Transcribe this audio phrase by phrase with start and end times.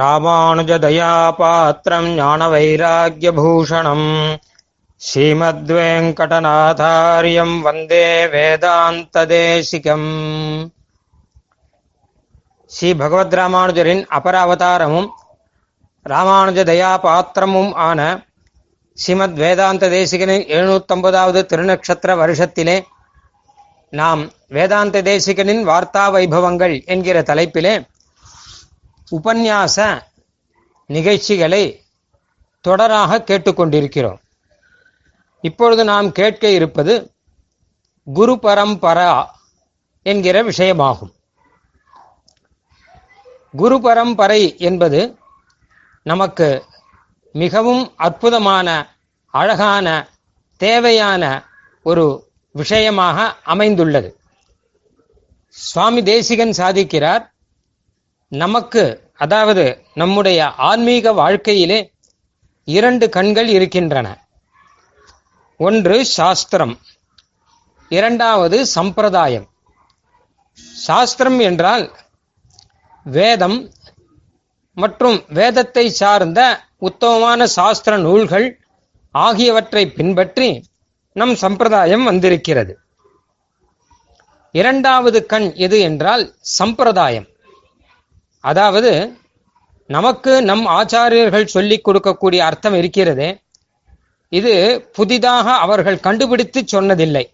[0.00, 4.08] ராமானுஜதயாபாத்திரம் ஞானவைராக்கியபூஷணம்.
[5.00, 10.08] ஸ்ரீமத்வேங்கடநாதாரியம் வந்தே வேதாந்ததேசிகம்.
[12.70, 15.08] ஸ்ரீ பகவத் ராமானுஜரின் அபர அவதாரமும்
[16.06, 18.00] ராமானுஜ தயாபாத்திரமும் ஆன
[18.98, 22.76] ஸ்ரீமத் வேதாந்த தேசிகனின் எழுநூத்தொன்பதாவது திருநக்ஷத்திர வருஷத்திலே
[23.92, 27.74] நாம் வேதாந்த தேசிகனின் வார்த்தா வைபவங்கள் என்கிற தலைப்பிலே
[29.10, 30.02] உபன்யாச
[30.86, 31.84] நிகழ்ச்சிகளை
[32.68, 34.18] தொடராக கேட்டுக்கொண்டிருக்கிறோம்.
[35.40, 37.12] இப்பொழுது நாம் கேட்க இருப்பது
[38.04, 39.26] குரு பரம்பரா
[40.02, 41.12] என்கிற விஷயமாகும்.
[43.56, 45.18] குரு பரம்பரை என்பது
[46.02, 46.64] நமக்கு
[47.32, 48.96] மிகவும் அற்புதமான
[49.30, 50.08] அழகான
[50.56, 51.44] தேவையான
[51.82, 54.20] ஒரு விஷயமாக அமைந்துள்ளது.
[55.48, 57.34] சுவாமி தேசிகன் சாதிக்கிறார்
[58.32, 58.82] நமக்கு
[59.14, 61.78] அதாவது நம்முடைய ஆன்மீக வாழ்க்கையிலே
[62.68, 64.06] இரண்டு கண்கள் இருக்கின்றன.
[65.60, 66.74] ஒன்று சாஸ்திரம்
[67.90, 69.46] இரண்டாவது சம்பிரதாயம்.
[70.86, 71.84] சாஸ்திரம் என்றால்
[73.06, 73.58] வேதம்
[74.76, 76.40] மற்றும் வேதத்தை சார்ந்த
[76.78, 78.48] உத்தமமான சாஸ்திர நூல்கள்
[79.14, 80.48] ஆகியவற்றை பின்பற்றி
[81.16, 82.72] நம் சம்பிரதாயம் வந்திருக்கிறது.
[84.54, 86.24] இரண்டாவது கண் எது என்றால்
[86.58, 87.28] சம்பிரதாயம்.
[88.50, 88.90] அதாவது
[89.86, 93.26] நமக்கு நம் ஆச்சாரியர்கள் சொல்லிக் கொடுக்கக்கூடிய அர்த்தம் இருக்கிறது
[94.32, 94.54] இது
[94.92, 97.24] புதிதாக அவர்கள் கண்டுபிடித்து சொன்னதில்லை.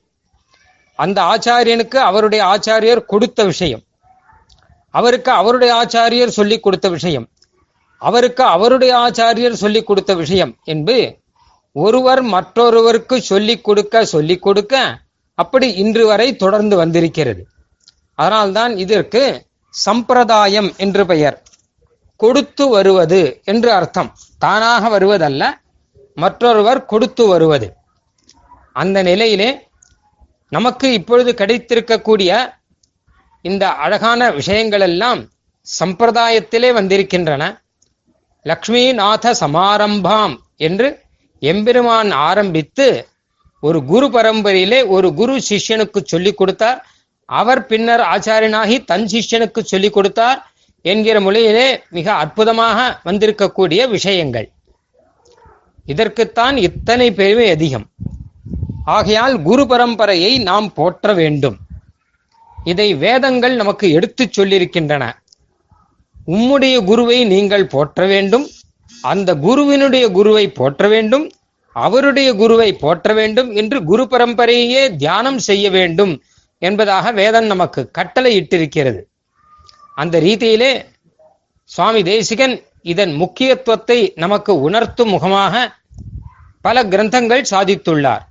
[0.98, 3.82] அந்த ஆச்சாரியனுக்கு அவருடைய ஆச்சாரியர் கொடுத்த விஷயம்.
[4.94, 7.26] அவருக்கு அவருடைய ஆச்சாரியர் சொல்லிக் கொடுத்த விஷயம்.
[8.02, 11.04] அவருக்கு அவருடைய ஆச்சாரியர் சொல்லிக் கொடுத்த விஷயம் என்பது
[11.76, 14.74] ஒருவர் மற்றொருவருக்கு சொல்லிக் கொடுக்க சொல்லிக் கொடுக்க
[15.38, 17.42] அப்படி இன்று வரை தொடர்ந்து வந்திருக்கிறது.
[18.18, 19.22] அதனால்தான் இதற்கு
[19.72, 21.42] சம்பிரதாயம் என்று பெயர்.
[22.16, 24.16] கொடுத்து வருவது என்று அர்த்தம்.
[24.38, 25.50] தானாக வருவதல்ல
[26.14, 27.74] மற்றொருவர் கொடுத்து வருவது.
[28.72, 29.68] அந்த நிலையிலே
[30.48, 32.54] நமக்கு இப்பொழுது கிடைத்திருக்கக்கூடிய
[33.42, 35.28] இந்த அழகான விஷயங்கள் எல்லாம்
[35.80, 37.62] சம்பிரதாயத்திலே வந்திருக்கின்றன.
[38.44, 41.00] லக்ஷ்மிநாத சமாரம்பாம் என்று
[41.40, 43.08] எம்பெருமான் ஆரம்பித்து
[43.60, 46.86] ஒரு குரு பரம்பரையிலே ஒரு குரு சிஷ்யனுக்கு சொல்லிக் கொடுத்தார்.
[47.24, 50.52] அவர் பின்னர் ஆச்சாரியனாகி தன் சிஷ்யனுக்கு சொல்லிக் கொடுத்தார்
[50.82, 54.50] என்கிற மொழியிலே மிக அற்புதமாக வந்திருக்கக்கூடிய விஷயங்கள்.
[55.86, 57.86] இதற்குத்தான் இத்தனை பெருமை அதிகம்.
[58.84, 61.56] ஆகையால் குரு பரம்பரையை நாம் போற்ற வேண்டும்.
[62.64, 65.12] இதை வேதங்கள் நமக்கு எடுத்துச் சொல்லியிருக்கின்றன.
[66.26, 68.48] உம்முடைய குருவை நீங்கள் போற்ற வேண்டும்.
[69.02, 71.30] அந்த குருவினுடைய குருவை போற்ற வேண்டும்.
[71.72, 76.22] அவருடைய குருவை போற்ற வேண்டும் என்று குரு பரம்பரையே தியானம் செய்ய வேண்டும்.
[76.68, 79.00] என்பதாக வேதம் நமக்கு கட்டளை இட்டிருக்கிறது.
[79.94, 80.70] அந்த ரீதியிலே
[81.64, 85.54] சுவாமி தேசிகன் இதன் முக்கியத்துவத்தை நமக்கு உணர்த்தும் முகமாக
[86.60, 88.24] பல கிரந்தங்கள் சாதித்துள்ளார்.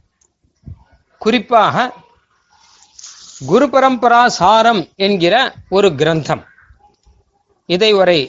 [1.18, 1.94] குறிப்பாக
[3.46, 5.36] குரு பரம்பரா சாரம் என்கிற
[5.70, 6.44] ஒரு கிரந்தம்.
[7.66, 8.20] இதை வரை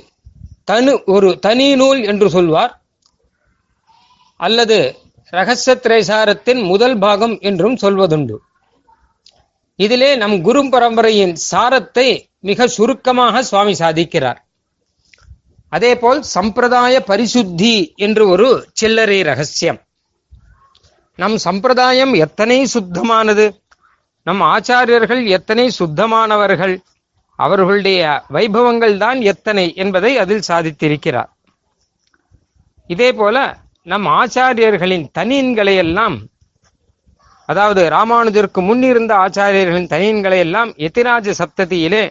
[0.70, 2.72] தனு ஒரு தனி நூல் என்று சொல்வார்.
[4.36, 4.78] அல்லது
[5.30, 8.36] ரகசிய திரைசாரத்தின் முதல் பாகம் என்றும் சொல்வதுண்டு.
[9.84, 12.09] இதிலே நம் குரு பரம்பரையின் சாரத்தை
[12.48, 14.41] மிக சுருக்கமாக சுவாமி சாதிக்கிறார்.
[15.72, 19.81] அதே போல் சம்பிரதாய பரிசுத்தி என்று ஒரு சில்லறை ரகசியம்.
[21.19, 23.47] நம் சம்பிரதாயம் எத்தனை சுத்தமானது?
[24.26, 26.75] நம் ஆச்சாரியர்கள் எத்தனை சுத்தமானவர்கள்?
[27.38, 28.00] அவர்களுடைய
[28.32, 31.31] வைபவங்கள் தான் எத்தனை என்பதை அதில் சாதித்திருக்கிறார்.
[32.91, 33.37] இதே போல
[33.87, 36.16] நம் ஆச்சாரியர்களின் தனியன்களை எல்லாம்
[37.47, 42.03] அதாவது ராமானுஜருக்கு முன்னிருந்த ஆச்சாரியர்களின் தனியன்களை எல்லாம் எத்திராஜ சப்ததியிலே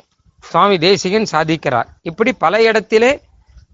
[0.44, 1.88] சுவாமி தேசிகன் சாதிக்கிறார்.
[2.02, 3.12] இப்படி பல இடத்திலே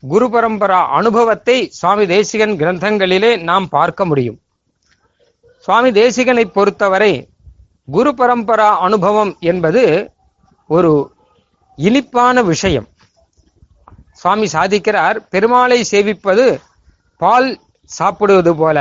[0.01, 4.39] குரு பரம்பரா அனுபவத்தை சுவாமி தேசிகன் கிரந்தங்களிலே நாம் பார்க்க முடியும்.
[5.65, 7.29] சுவாமி தேசிகனை பொறுத்தவரை
[7.85, 10.11] குரு பரம்பரா அனுபவம் என்பது
[10.69, 10.91] ஒரு
[11.75, 12.87] இனிப்பான விஷயம்.
[14.13, 16.45] சுவாமி சாதிக்கிறார் பெருமாளை சேவிப்பது
[17.21, 17.49] பால்
[17.83, 18.77] சாப்பிடுவது போல.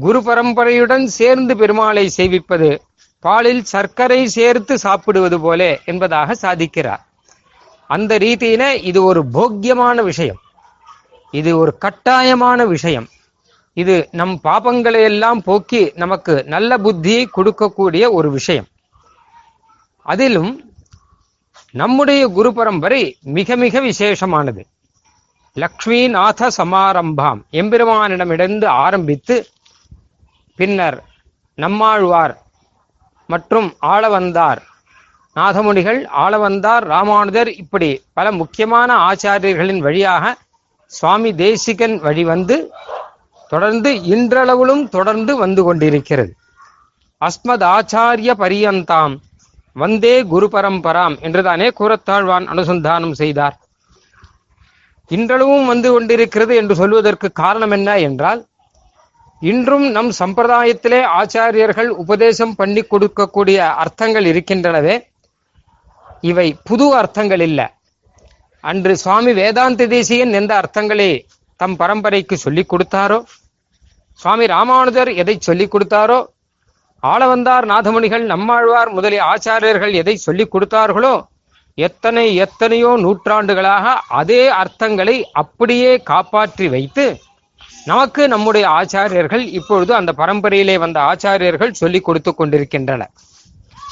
[0.00, 2.78] குரு பரம்பரையுடன் சேர்ந்து பெருமாளை சேவிப்பது
[3.20, 7.02] பாலில் சர்க்கரை சேர்த்து சாப்பிடுவது போலே என்பதாக சாதிக்கிறார்.
[7.88, 10.36] அந்த ரீதியில இது ஒரு போக்கியமான விஷயம்.
[11.30, 13.08] இது ஒரு கட்டாயமான விஷயம்.
[13.72, 18.66] இது நம் பாபங்களை எல்லாம் போக்கி நமக்கு நல்ல புத்தியை கொடுக்கக்கூடிய ஒரு விஷயம்.
[20.02, 20.72] அதிலும்
[21.70, 24.64] நம்முடைய குரு பரம்பரை மிக மிக விசேஷமானது.
[25.54, 27.40] லக்ஷ்மிநாத சமாரம்பாம்.
[27.50, 29.46] எம்பெருமானிடமிருந்து ஆரம்பித்து
[30.58, 30.98] பின்னர்
[31.58, 32.34] நம்மாழ்வார்
[33.28, 34.60] மற்றும் ஆளவந்தார்.
[35.36, 40.34] நாதமுனிகள் ஆளவந்தார் ராமானுஜர் இப்படி பல முக்கியமான ஆச்சாரியர்களின் வழியாக
[40.92, 42.56] சுவாமி தேசிகன் வழி வந்து
[43.52, 46.32] தொடர்ந்து இன்றளவிலும் தொடர்ந்து வந்து கொண்டிருக்கிறது.
[47.20, 49.14] அஸ்மத் ஆச்சாரிய பரியந்தாம்
[49.76, 53.56] வந்தே குரு பரம்பராம் என்றுதானே கூறத்தாழ்வான் அனுசந்தானம் செய்தார்.
[55.10, 58.40] இன்றளவும் வந்து கொண்டிருக்கிறது என்று சொல்வதற்கு காரணம் என்ன என்றால்
[59.50, 64.94] இன்றும் நம் சம்பிரதாயத்திலே ஆச்சாரியர்கள் உபதேசம் பண்ணி கொடுக்கக்கூடிய அர்த்தங்கள் இருக்கின்றனவே.
[66.20, 67.66] இவை புது அர்த்தங்கள் இல்லை.
[68.64, 71.08] அன்று சுவாமி வேதாந்த தேசியன் எந்த அர்த்தங்களை
[71.60, 73.18] தம் பரம்பரைக்கு சொல்லிக் கொடுத்தாரோ
[74.20, 76.18] சுவாமி ராமானுஜர் எதை சொல்லிக் கொடுத்தாரோ
[77.02, 81.14] ஆளவந்தார் நாதமணிகள் நம்மாழ்வார் முதலிய ஆச்சாரியர்கள் எதை சொல்லிக் கொடுத்தார்களோ
[81.78, 83.86] எத்தனை எத்தனையோ நூற்றாண்டுகளாக
[84.20, 87.06] அதே அர்த்தங்களை அப்படியே காப்பாற்றி வைத்து
[87.84, 93.10] நமக்கு நம்முடைய ஆச்சாரியர்கள் இப்பொழுது அந்த பரம்பரையிலே வந்த ஆச்சாரியர்கள் சொல்லிக் கொடுத்து கொண்டிருக்கின்றனர்.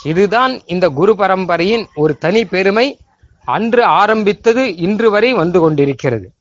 [0.02, 2.98] இதுதான் இந்த குரு பரம்பரையின் ஒரு தனி பெருமை.
[3.44, 6.32] அன்று ஆரம்பித்தது இன்று வரை வந்து கொண்டிருக்கிறது.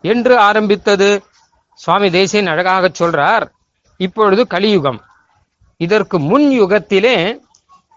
[0.00, 1.22] என்று ஆரம்பித்தது?
[1.74, 3.50] சுவாமி தேசியன் அழகாக சொல்றார்
[3.96, 5.02] இப்பொழுது கலியுகம்.
[5.76, 7.38] இதற்கு முன் யுகத்திலே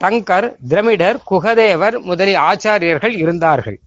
[0.04, 3.80] தங்கர் திரமிடர் குகதேவர் முதலிய ஆச்சாரியர்கள் இருந்தார்கள்.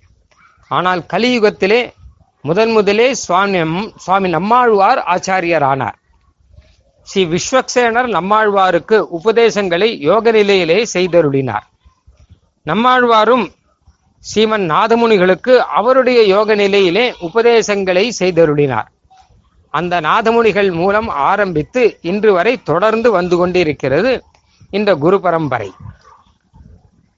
[0.69, 1.93] ஆனால் கலியுகத்திலே
[2.45, 3.61] முதன் முதலே சுவாமி
[3.97, 5.99] சுவாமி நம்மாழ்வார் ஆச்சாரியர் ஆனார்
[7.09, 11.67] ஸ்ரீ விஸ்வக்சேனர் நம்மாழ்வாருக்கு உபதேசங்களை யோக நிலையிலே செய்தருளினார்.
[12.67, 13.45] நம்மாழ்வாரும்
[14.25, 18.89] ஸ்ரீமன் நாதமுனிகளுக்கு அவருடைய யோக நிலையிலே உபதேசங்களை செய்தருளினார்.
[19.75, 24.13] அந்த நாதமுனிகள் மூலம் ஆரம்பித்து இன்று வரை தொடர்ந்து வந்து கொண்டிருக்கிறது
[24.71, 25.71] இந்த குரு பரம்பரை.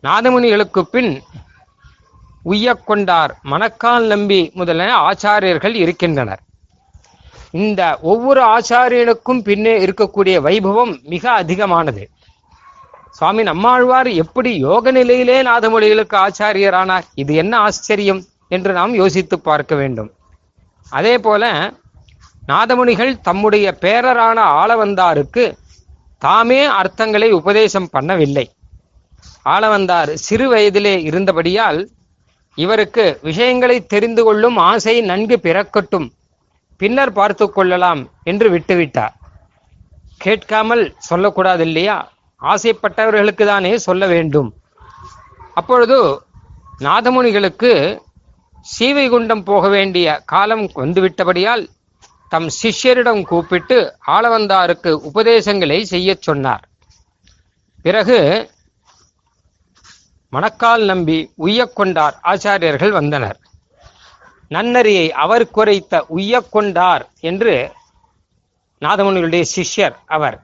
[0.04, 1.12] நாதமுனிகளுக்கு பின்
[2.46, 3.32] உய்யக்கொண்டார்.
[3.42, 6.40] மணக்கால் நம்பி முதலான ஆச்சாரியர்கள் இருக்கின்றனர்.
[7.50, 12.08] இந்த ஒவ்வொரு ஆச்சாரியனுக்கும் பின்னே இருக்கக்கூடிய வைபவம் மிக அதிகமானது.
[13.10, 17.02] சுவாமி நம்மாழ்வார் எப்படி யோக நிலையிலே நாதமொழிகளுக்கு ஆச்சாரியரானார்?
[17.14, 20.10] இது என்ன ஆச்சரியம் என்று நாம் யோசித்து பார்க்க வேண்டும்.
[20.90, 21.72] அதே போல
[22.48, 25.56] நாதமுனிகள் தம்முடைய பேரரான ஆளவந்தாருக்கு
[26.18, 28.46] தாமே அர்த்தங்களை உபதேசம் பண்ணவில்லை.
[29.44, 31.88] ஆளவந்தார் சிறு வயதிலே இருந்தபடியால்
[32.56, 36.08] இவருக்கு விஷயங்களை தெரிந்து கொள்ளும் ஆசை நன்கு பிறக்கட்டும்.
[36.80, 39.14] பின்னர் பார்த்து கொள்ளலாம் என்று விட்டுவிட்டார்.
[40.16, 41.96] கேட்காமல் சொல்லக்கூடாது இல்லையா
[42.42, 44.50] ஆசைப்பட்டவர்களுக்கு தானே சொல்ல வேண்டும்.
[45.54, 45.98] அப்பொழுது
[46.78, 47.72] நாதமுனிகளுக்கு
[48.70, 51.64] சீவைகுண்டம் போக வேண்டிய காலம் வந்துவிட்டபடியால்
[52.28, 53.76] தம் சிஷ்யரிடம் கூப்பிட்டு
[54.06, 56.64] ஆளவந்தாருக்கு உபதேசங்களை செய்யச் சொன்னார்.
[57.82, 58.18] பிறகு
[60.36, 63.38] மணக்கால் நம்பி உய்யக்கொண்டார் ஆச்சாரியர்கள் வந்தனர்.
[64.54, 67.54] நன்னறியை அவர் குறைத்த உய்யக்கொண்டார் என்று
[68.82, 70.36] நாதமுனிகளுடைய சிஷ்யர் அவர்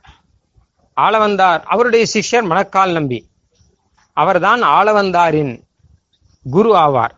[0.97, 1.61] ஆளவந்தார்.
[1.73, 3.19] அவருடைய சிஷ்யர் மணக்கால் நம்பி.
[4.17, 5.53] அவர்தான் ஆளவந்தாரின்
[6.47, 7.15] குரு ஆவார்.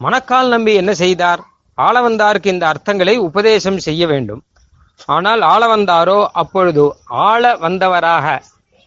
[0.00, 1.42] மணக்கால் நம்பி என்ன செய்தார்?
[1.78, 4.42] ஆளவந்தாருக்கு இந்த அர்த்தங்களை உபதேசம் செய்ய வேண்டும்.
[5.16, 6.84] ஆனால் ஆளவந்தாரோ அப்பொழுது
[7.26, 8.26] ஆள வந்தவராக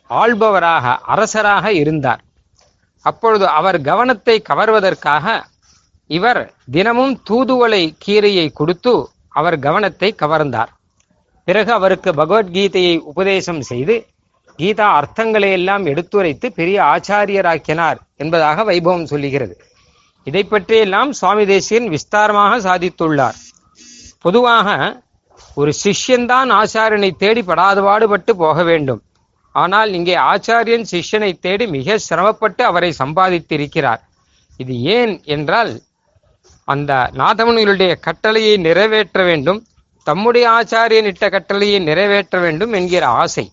[0.09, 2.23] ஆள்பவராக அரசராக இருந்தார்.
[3.01, 5.41] அப்பொழுது அவர் கவனத்தை கவர்வதற்காக
[6.05, 10.71] இவர் தினமும் தூதுவளை கீரையை கொடுத்து அவர் கவனத்தை கவர்ந்தார்.
[11.43, 14.07] பிறகு அவருக்கு பகவத்கீதையை உபதேசம் செய்து
[14.57, 19.61] கீதா அர்த்தங்களை எல்லாம் எடுத்துரைத்து பெரிய ஆச்சாரியராக்கினார் என்பதாக வைபவம் சொல்லுகிறது.
[20.23, 23.37] இதை பற்றியெல்லாம் சுவாமி தேசியன் விஸ்தாரமாக சாதித்துள்ளார்.
[24.19, 25.01] பொதுவாக
[25.55, 29.01] ஒரு சிஷ்யன்தான் ஆச்சாரியனை தேடி படாது பாடுபட்டு போக வேண்டும்.
[29.51, 34.01] ஆனால் இங்கே ஆச்சாரியன் சிஷ்யனை தேடி மிக சிரமப்பட்டு அவரை சம்பாதித்திருக்கிறார்.
[34.57, 35.71] இது ஏன் என்றால்
[36.63, 39.59] அந்த நாதமுனிகளுடைய கட்டளையை நிறைவேற்ற வேண்டும்
[40.03, 43.45] தம்முடைய ஆச்சாரியன் இட்ட கட்டளையை நிறைவேற்ற வேண்டும் என்கிற ஆசை.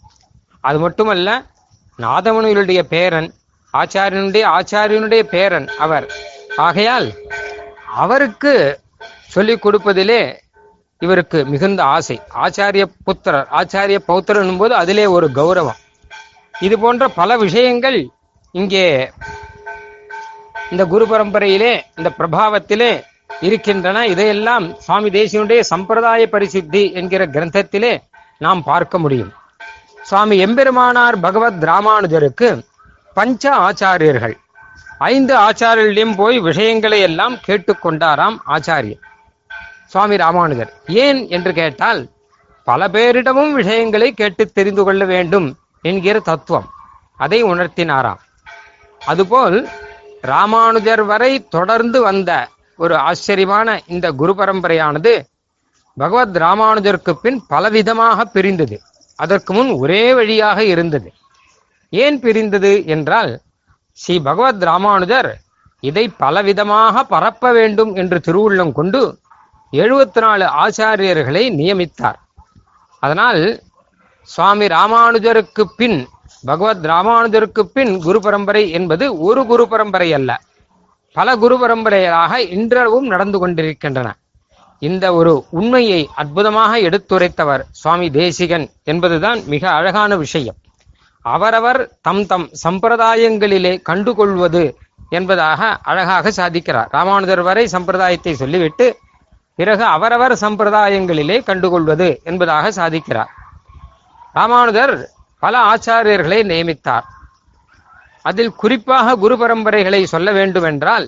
[0.60, 1.30] அது மட்டுமல்ல
[1.98, 3.28] நாதமுனிகளுடைய பேரன்
[3.74, 6.06] ஆச்சாரியனுடைய ஆச்சாரியனுடைய பேரன் அவர்.
[6.56, 7.08] ஆகையால்
[7.94, 8.80] அவருக்கு
[9.34, 10.20] சொல்லிக் கொடுப்பதிலே
[10.98, 12.20] இவருக்கு மிகுந்த ஆசை.
[12.44, 15.80] ஆச்சாரிய புத்திரர் ஆச்சாரிய பௌத்திரன் போது அதிலே ஒரு கௌரவம்.
[16.60, 18.08] இது போன்ற பல விஷயங்கள்
[18.52, 19.10] இங்கே
[20.70, 23.02] இந்த குரு பரம்பரையிலே இந்த பிரபாவத்திலே
[23.40, 24.06] இருக்கின்றன.
[24.06, 28.02] இதையெல்லாம் சுவாமி தேசியனுடைய சம்பிரதாய பரிசுத்தி என்கிற கிரந்தத்திலே
[28.38, 29.32] நாம் பார்க்க முடியும்.
[30.02, 32.62] சுவாமி எம்பெருமானார் பகவத் ராமானுஜருக்கு
[33.14, 34.36] பஞ்ச ஆச்சாரியர்கள்.
[34.98, 39.02] ஐந்து ஆச்சாரியர்களையும் போய் விஷயங்களை எல்லாம் கேட்டுக்கொண்டாராம் ஆச்சாரியர்
[39.86, 40.72] சுவாமி ராமானுஜர்.
[40.86, 42.08] ஏன் என்று கேட்டால்
[42.64, 45.56] பல பேரிடமும் விஷயங்களை கேட்டு தெரிந்து கொள்ள வேண்டும்.
[45.86, 46.68] என்கிற தத்துவம்.
[47.16, 48.22] அதை உணர்த்தினாராம்.
[49.06, 49.58] அதுபோல்
[50.20, 52.30] ராமானுஜர் வரை தொடர்ந்து வந்த
[52.76, 55.12] ஒரு ஆச்சரியமான இந்த குரு பரம்பரையானது
[55.96, 58.80] பகவத் ராமானுஜருக்கு பின் பலவிதமாக பிரிந்தது.
[59.16, 61.12] அதற்கு முன் ஒரே வழியாக இருந்தது.
[61.90, 63.32] ஏன் பிரிந்தது என்றால்
[63.92, 65.30] ஸ்ரீ பகவத் ராமானுஜர்
[65.80, 69.18] இதை பலவிதமாக பரப்ப வேண்டும் என்று திருவுள்ளம் கொண்டு
[69.72, 72.20] எழுபத்தி நாலு ஆச்சாரியர்களை நியமித்தார்.
[73.02, 73.42] அதனால்
[74.26, 76.08] சுவாமி ராமானுஜருக்கு பின்
[76.44, 80.40] பகவத் ராமானுஜருக்கு பின் குரு பரம்பரை என்பது ஒரு குரு பரம்பரை அல்ல.
[81.12, 84.16] பல குரு பரம்பரைகளாக இன்றளவும் நடந்து கொண்டிருக்கின்றன.
[84.78, 90.54] இந்த ஒரு உண்மையை அற்புதமாக எடுத்துரைத்தவர் சுவாமி தேசிகன் என்பதுதான் மிக அழகான விஷயம்.
[91.22, 94.74] அவரவர் தம் தம் சம்பிரதாயங்களிலே கண்டுகொள்வது
[95.08, 96.86] என்பதாக அழகாக சாதிக்கிறார்.
[96.90, 98.96] ராமானுஜர் வரை சம்பிரதாயத்தை சொல்லிவிட்டு
[99.54, 103.32] பிறகு அவரவர் சம்பிரதாயங்களிலே கண்டுகொள்வது என்பதாக சாதிக்கிறார்.
[104.36, 104.94] ராமானுஜர்
[105.42, 107.06] பல ஆச்சாரியர்களை நியமித்தார்.
[108.22, 111.06] அதில் குறிப்பாக குரு பரம்பரைகளை சொல்ல வேண்டுமென்றால்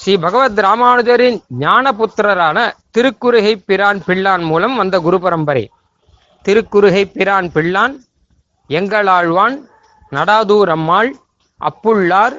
[0.00, 2.58] ஸ்ரீ பகவத் ராமானுஜரின் ஞானபுத்திரரான
[2.96, 5.64] திருக்குறுகை பிரான் பிள்ளான் மூலம் வந்த குரு பரம்பரை.
[6.44, 7.94] திருக்குறுகை பிரான் பிள்ளான்
[8.70, 9.56] எங்களாழ்வான்
[10.12, 11.10] நடாதூர் அம்மாள்
[11.60, 12.36] அப்புள்ளார்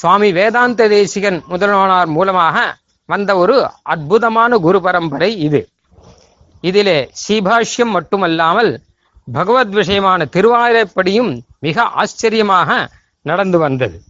[0.00, 2.56] சுவாமி வேதாந்த தேசிகன் முதல்வனார் மூலமாக
[3.08, 3.56] வந்த ஒரு
[3.92, 5.60] அற்புதமான குரு பரம்பரை இது.
[6.60, 8.70] இதிலே சீபாஷ்யம் மட்டுமல்லாமல்
[9.32, 12.90] பகவத் விஷயமான திருவாயிரப்படியும் மிக ஆச்சரியமாக
[13.22, 14.02] நடந்து வந்தது.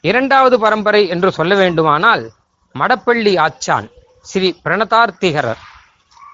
[0.00, 2.30] இரண்டாவது பரம்பரை என்று சொல்ல வேண்டுமானால்
[2.74, 3.90] மடப்பள்ளி ஆச்சான்
[4.22, 5.58] ஸ்ரீ பிரணதார்த்திகரர்.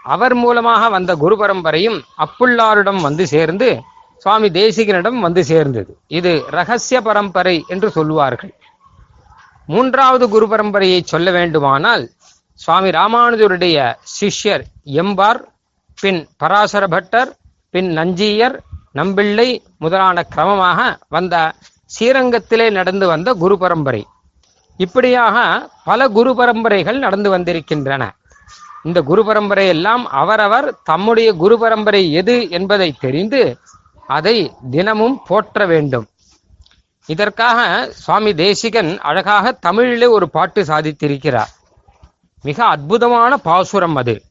[0.03, 3.81] அவர் மூலமாக வந்த குரு பரம்பரையும் அப்புள்ளாரிடம் வந்து சேர்ந்து
[4.19, 5.99] சுவாமி தேசிகனிடம் வந்து சேர்ந்தது.
[6.07, 8.55] இது ரகசிய பரம்பரை என்று சொல்லுவார்கள்.
[9.67, 12.11] மூன்றாவது குரு பரம்பரையை சொல்ல வேண்டுமானால்
[12.55, 15.41] சுவாமி ராமானுஜருடைய சிஷ்யர் எம்பார்
[16.01, 17.37] பின் பராசர பட்டர்
[17.75, 18.61] பின் நஞ்சியர்
[18.95, 21.53] நம்பிள்ளை முதலான கிரமமாக வந்த
[21.93, 24.07] ஸ்ரீரங்கத்திலே நடந்து வந்த குரு பரம்பரை.
[24.77, 25.37] இப்படியாக
[25.85, 28.15] பல குரு பரம்பரைகள் நடந்து வந்திருக்கின்றன.
[28.85, 33.57] இந்த குரு பரம்பரை எல்லாம் அவரவர் தம்முடைய குரு பரம்பரை எது என்பதை தெரிந்து
[34.07, 36.07] அதை தினமும் போற்ற வேண்டும்.
[37.07, 37.61] இதற்காக
[37.93, 41.53] சுவாமி தேசிகன் அழகாக தமிழிலே ஒரு பாட்டு சாதித்திருக்கிறார்.
[42.43, 44.23] மிக அற்புதமான பாசுரம் அது.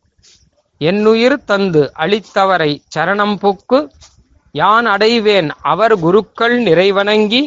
[0.81, 3.79] என்னுயிர் தந்து அளித்தவரை சரணம் புக்கு
[4.51, 7.41] யான் அடைவேன் அவர் குருக்கள் நிறைவணங்கி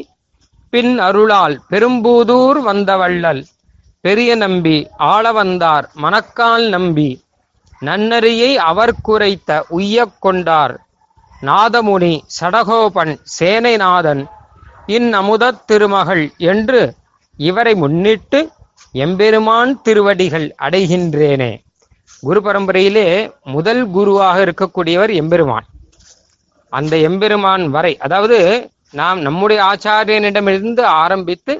[0.70, 3.42] பின் அருளால் பெரும்பூதூர் வந்தவள்ளல்.
[4.00, 7.10] பெரிய நம்பி ஆள வந்தார் மணக்கால் நம்பி.
[7.82, 10.74] நன்னறியை அவர் குறைத்த உய்யக் கொண்டார்.
[11.42, 14.22] நாதமுனி சடகோபன் சேனைநாதன்
[14.86, 16.94] இந்நமுதத் திருமகள் என்று
[17.36, 18.40] இவரை முன்னிட்டு
[18.92, 21.52] எம்பெருமான் திருவடிகள் அடைகின்றேனே.
[22.26, 23.06] குரு பரம்பரையிலே
[23.54, 25.66] முதல் குருவாக இருக்கக்கூடியவர் எம்பெருமான்.
[26.72, 28.38] அந்த எம்பெருமான் வரை அதாவது
[29.00, 31.54] நாம் நம்முடைய ஆச்சாரியனிடமிருந்து ஆரம்பித்து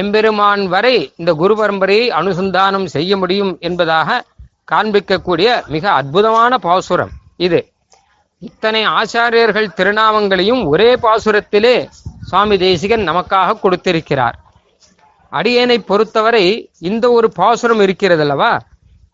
[0.00, 4.18] எம்பெருமான் வரை இந்த குரு பரம்பரையை அனுசந்தானம் செய்ய முடியும் என்பதாக
[4.72, 7.12] காண்பிக்கக்கூடிய மிக அற்புதமான பாசுரம்
[7.46, 7.60] இது.
[8.48, 11.76] இத்தனை ஆச்சாரியர்கள் திருநாமங்களையும் ஒரே பாசுரத்திலே
[12.30, 14.36] சுவாமி தேசிகன் நமக்காக கொடுத்திருக்கிறார்.
[15.32, 16.46] அடியேனை பொறுத்தவரை
[16.90, 18.52] இந்த ஒரு பாசுரம் இருக்கிறது அல்லவா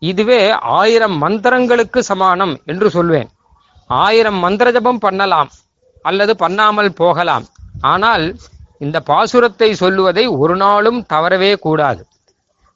[0.01, 3.29] இதுவே ஆயிரம் மந்திரங்களுக்கு சமானம் என்று சொல்வேன்.
[3.89, 5.49] ஆயிரம் மந்திர ஜபம் பண்ணலாம்
[6.01, 7.45] அல்லது பண்ணாமல் போகலாம்.
[7.81, 8.25] ஆனால்
[8.79, 12.01] இந்த பாசுரத்தை சொல்லுவதை ஒரு நாளும் தவறவே கூடாது.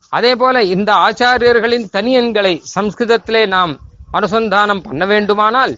[0.10, 3.74] அதே போல இந்த ஆச்சாரியர்களின் தனியன்களை சம்ஸ்கிருதத்திலே நாம்
[4.14, 5.74] அனுசந்தானம் பண்ண வேண்டுமானால்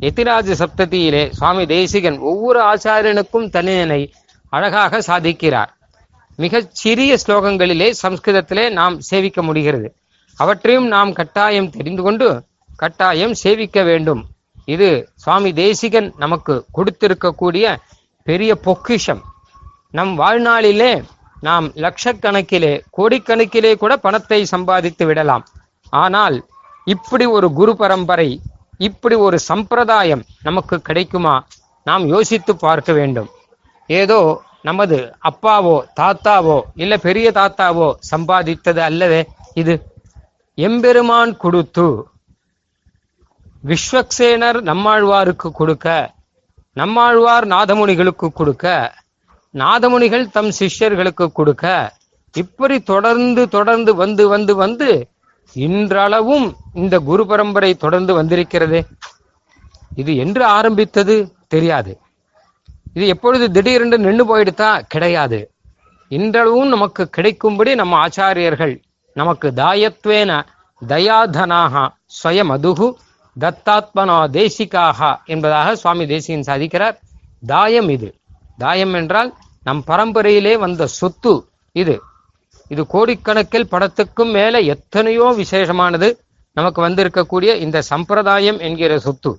[0.00, 4.00] எத்திராஜ சப்ததியிலே சுவாமி தேசிகன் ஒவ்வொரு ஆச்சாரியனுக்கும் தனியனை
[4.52, 5.72] அழகாக சாதிக்கிறார்.
[6.36, 9.88] மிகச் சிறிய ஸ்லோகங்களிலே சம்ஸ்கிருதத்திலே நாம் சேவிக்க முடிகிறது.
[10.38, 12.28] அவற்றையும் நாம் கட்டாயம் தெரிந்து கொண்டு
[12.82, 14.22] கட்டாயம் சேவிக்க வேண்டும்.
[14.64, 17.74] இது சுவாமி தேசிகன் நமக்கு கொடுத்திருக்கக்கூடிய
[18.26, 19.22] பெரிய பொக்கிஷம்.
[19.90, 20.92] நம் வாழ்நாளிலே
[21.40, 25.44] நாம் லட்சக்கணக்கிலே கோடிக்கணக்கிலே கூட பணத்தை சம்பாதித்து விடலாம்.
[26.02, 26.36] ஆனால்
[26.86, 28.30] இப்படி ஒரு குரு பரம்பரை
[28.78, 31.34] இப்படி ஒரு சம்பிரதாயம் நமக்கு கிடைக்குமா?
[31.86, 33.28] நாம் யோசித்து பார்க்க வேண்டும்.
[33.90, 34.18] ஏதோ
[34.68, 34.98] நமது
[35.30, 39.20] அப்பாவோ தாத்தாவோ இல்ல பெரிய தாத்தாவோ சம்பாதித்தது அல்லவே
[39.54, 39.74] இது
[40.58, 41.86] எம்பெருமான் கொடுத்து
[43.64, 45.86] விஸ்வக்சேனர் நம்மாழ்வாருக்கு கொடுக்க
[46.72, 48.66] நம்மாழ்வார் நாதமுனிகளுக்கு கொடுக்க
[49.54, 51.92] நாதமுனிகள் தம் சிஷ்யர்களுக்கு கொடுக்க
[52.34, 55.08] இப்படி தொடர்ந்து தொடர்ந்து வந்து வந்து வந்து
[55.56, 58.80] இன்றளவும் இந்த குரு பரம்பரை தொடர்ந்து வந்திருக்கிறதே.
[59.94, 61.14] இது என்று ஆரம்பித்தது
[61.48, 61.92] தெரியாது.
[62.94, 65.40] இது எப்பொழுது திடீரென்று நின்று போயிடுதா கிடையாது.
[66.08, 68.74] இன்றளவும் நமக்கு கிடைக்கும்படி நம்ம ஆச்சாரியர்கள்
[69.14, 70.42] நமக்கு தாயத்வேன
[70.86, 71.88] தயாதனாக
[72.22, 72.94] ஸ்வயமதுகு
[73.40, 76.96] தத்தாத்மனோ தேசிகாக என்பதாக சுவாமி தேசிகன் சாதிக்கிறார்.
[77.46, 78.14] தாயம் இது.
[78.58, 82.02] தாயம் என்றால் நம் பரம்பரையிலே வந்த சொத்து இது.
[82.68, 86.18] இது கோடிக்கணக்கில் படத்துக்கும் மேல எத்தனையோ விசேஷமானது
[86.52, 89.38] நமக்கு வந்திருக்கக்கூடிய இந்த சம்பிரதாயம் என்கிற சொத்து.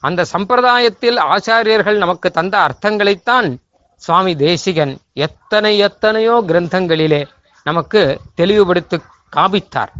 [0.00, 3.56] அந்த சம்பிரதாயத்தில் ஆச்சாரியர்கள் நமக்கு தந்த அர்த்தங்களைத்தான்
[3.96, 7.26] சுவாமி தேசிகன் எத்தனை எத்தனையோ கிரந்தங்களிலே
[7.66, 8.00] நமக்கு
[8.34, 8.96] தெளிவுபடுத்தி
[9.36, 9.92] காபித்தார்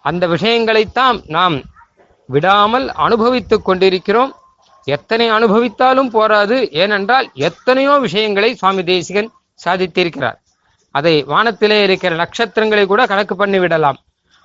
[0.00, 1.56] அந்த விஷயங்களைத்தான் நாம்
[2.28, 4.32] விடாமல் அனுபவித்து கொண்டிருக்கிறோம்.
[4.86, 6.56] எத்தனை அனுபவித்தாலும் போராது.
[6.82, 9.30] ஏனென்றால் எத்தனையோ விஷயங்களை சுவாமி தேசிகன்
[9.64, 10.38] சாதித்திருக்கிறார்.
[10.94, 13.98] அதை வானத்திலே இருக்கிற நட்சத்திரங்களை கூட கணக்கு பண்ணி விடலாம்.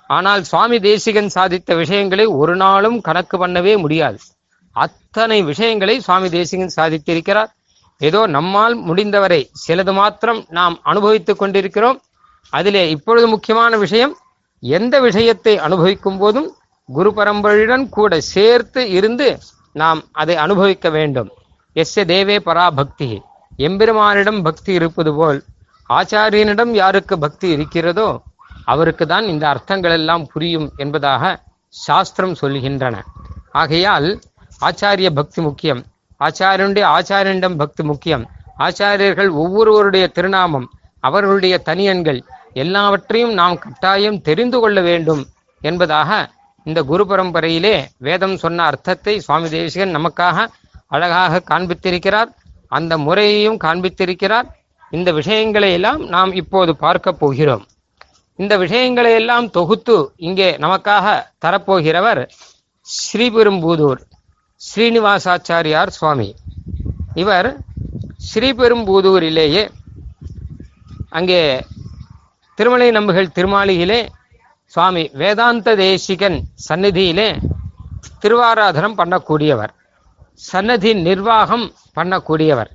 [0.06, 4.18] ஆனால் சுவாமி தேசிகன் சாதித்த விஷயங்களை ஒரு நாளும் கணக்கு பண்ணவே முடியாது.
[4.76, 7.50] அத்தனை விஷயங்களை சுவாமி தேசிகன் சாதித்திருக்கிறார்.
[8.00, 11.98] ஏதோ நம்மால் முடிந்தவரை சிலது மாத்திரம் நாம் அனுபவித்துக் கொண்டிருக்கிறோம்.
[12.52, 14.14] அதிலே இப்பொழுது முக்கியமான விஷயம்
[14.62, 16.48] எந்த விஷயத்தை அனுபவிக்கும் போதும்
[16.88, 19.38] குரு பரம்பரையுடன் கூட சேர்த்து இருந்து
[19.72, 21.30] நாம் அதை அனுபவிக்க வேண்டும்.
[21.76, 23.08] எஸ்ய தேவே பராபக்தி
[23.58, 25.38] எம்பெருமானிடம் பக்தி இருப்பது போல்
[25.90, 28.08] ஆச்சாரியனிடம் யாருக்கு பக்தி இருக்கிறதோ
[28.64, 31.40] அவருக்கு தான் இந்த அர்த்தங்கள் எல்லாம் புரியும் என்பதாக
[31.74, 32.96] சாஸ்திரம் சொல்கின்றன.
[33.52, 34.08] ஆகையால்
[34.60, 35.80] ஆச்சாரிய பக்தி முக்கியம்.
[36.20, 38.24] ஆச்சாரியனுடைய ஆச்சாரியனிடம் பக்தி முக்கியம்.
[38.58, 40.66] ஆச்சாரியர்கள் ஒவ்வொருவருடைய திருநாமம்
[41.00, 42.20] அவர்களுடைய தனியன்கள்
[42.52, 45.22] எல்லாவற்றையும் நாம் கட்டாயம் தெரிந்து கொள்ள வேண்டும்
[45.62, 46.10] என்பதாக
[46.66, 50.46] இந்த குரு பரம்பரையிலே வேதம் சொன்ன அர்த்தத்தை சுவாமி தேசிகன் நமக்காக
[50.86, 52.30] அழகாக காண்பித்திருக்கிறார்.
[52.68, 54.46] அந்த முறையையும் காண்பித்திருக்கிறார்.
[54.90, 57.64] இந்த விஷயங்களை எல்லாம் நாம் இப்போது பார்க்க போகிறோம்.
[58.36, 61.06] இந்த விஷயங்களை எல்லாம் தொகுத்து இங்கே நமக்காக
[61.44, 62.22] தரப்போகிறவர்
[62.86, 64.00] ஸ்ரீபெரும்பூதூர்
[64.60, 66.34] ஸ்ரீனிவாசாச்சாரியார் சுவாமி.
[67.14, 67.48] இவர்
[68.28, 69.68] ஸ்ரீபெரும்பூதூரிலேயே
[71.10, 71.42] அங்கே
[72.58, 73.98] திருமலை நம்புகள் திருமாளியிலே
[74.66, 76.38] சுவாமி வேதாந்த தேசிகன்
[76.68, 77.26] சந்நிதியிலே
[78.22, 79.72] திருவாராதனம் பண்ணக்கூடியவர்.
[80.34, 82.70] சன்னதி நிர்வாகம் பண்ணக்கூடியவர்.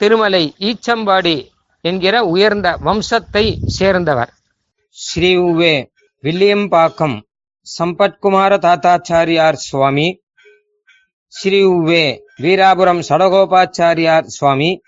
[0.00, 1.36] திருமலை ஈச்சம்பாடி
[1.80, 4.32] என்கிற உயர்ந்த வம்சத்தை சேர்ந்தவர்.
[4.96, 5.74] ஸ்ரீ உவே
[6.24, 7.16] வில்லியம்பாக்கம்
[7.66, 10.08] சம்பத்குமார தாத்தாச்சாரியார் சுவாமி.
[11.28, 12.04] ஸ்ரீ உவே
[12.42, 14.82] வீராபுரம் சடகோபாச்சாரியார் சுவாமி.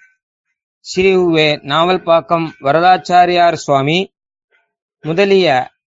[0.81, 3.99] ஸ்ரீ உவே நாவல்பாக்கம் வரதாச்சாரியார் சுவாமி.
[5.05, 5.47] முதலிய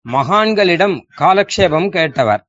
[0.06, 2.42] மகான்களிடம் காலக்ஷேபம் கேட்டவர்.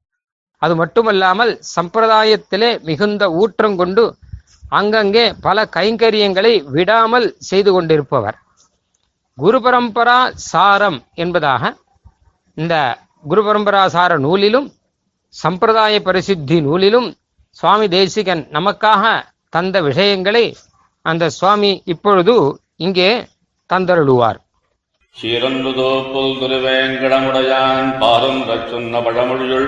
[0.62, 4.04] அது மட்டுமல்லாமல் சம்பிரதாயத்திலே மிகுந்த ஊற்றம் கொண்டு
[4.78, 8.37] அங்கங்கே பல கைங்கரியங்களை விடாமல் செய்து கொண்டிருப்பவர்.
[9.38, 10.18] குரு பரம்பரா
[10.50, 11.72] சாரம் என்பதாக
[12.56, 12.74] இந்த
[13.30, 14.68] குரு பரம்பரா சார நூலிலும்
[15.34, 17.08] சம்பிரதாய பரிசுத்தி நூலிலும்
[17.56, 19.04] சுவாமி தேசிகன் நமக்காக
[19.56, 20.44] தந்த விஷயங்களை
[21.04, 22.34] அந்த சுவாமி இப்பொழுது
[22.87, 23.11] இங்கே
[23.70, 24.38] தந்தருளுவார்.
[25.16, 29.66] சீரந்துதோப்புல் திருவேங்கடமுடையான் பாரொன்ற ரச்சுன்ன பழமொழியுள்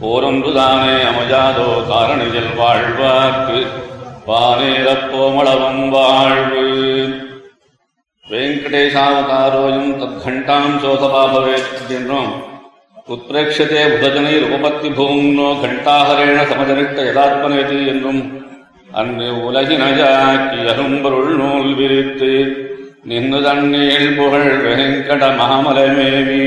[0.00, 3.58] போரொன்றுதானே அமையாதோ காரணியில் வாழ்வார்க்கு
[4.28, 6.66] வானேரப்போமளவும் வாழ்வு.
[8.26, 11.24] வெங்கடேசாவதாரோயம் தத்கண்டாம் சோதபா
[11.96, 12.30] என்றும்.
[13.08, 18.22] உத்பிரேட்சதே புதஜனைர் உபபத்தி பூங்னோ கண்டாகரேண சமஜனிட்ட யதாத்மனேதி என்றும்
[18.92, 22.32] அன்று உலகினஜாக்கி அரும்பொருள் நூல் விரித்து
[23.06, 26.46] நின்று தண்ணீள் புகழ் வெங்கட மாமலமேவி.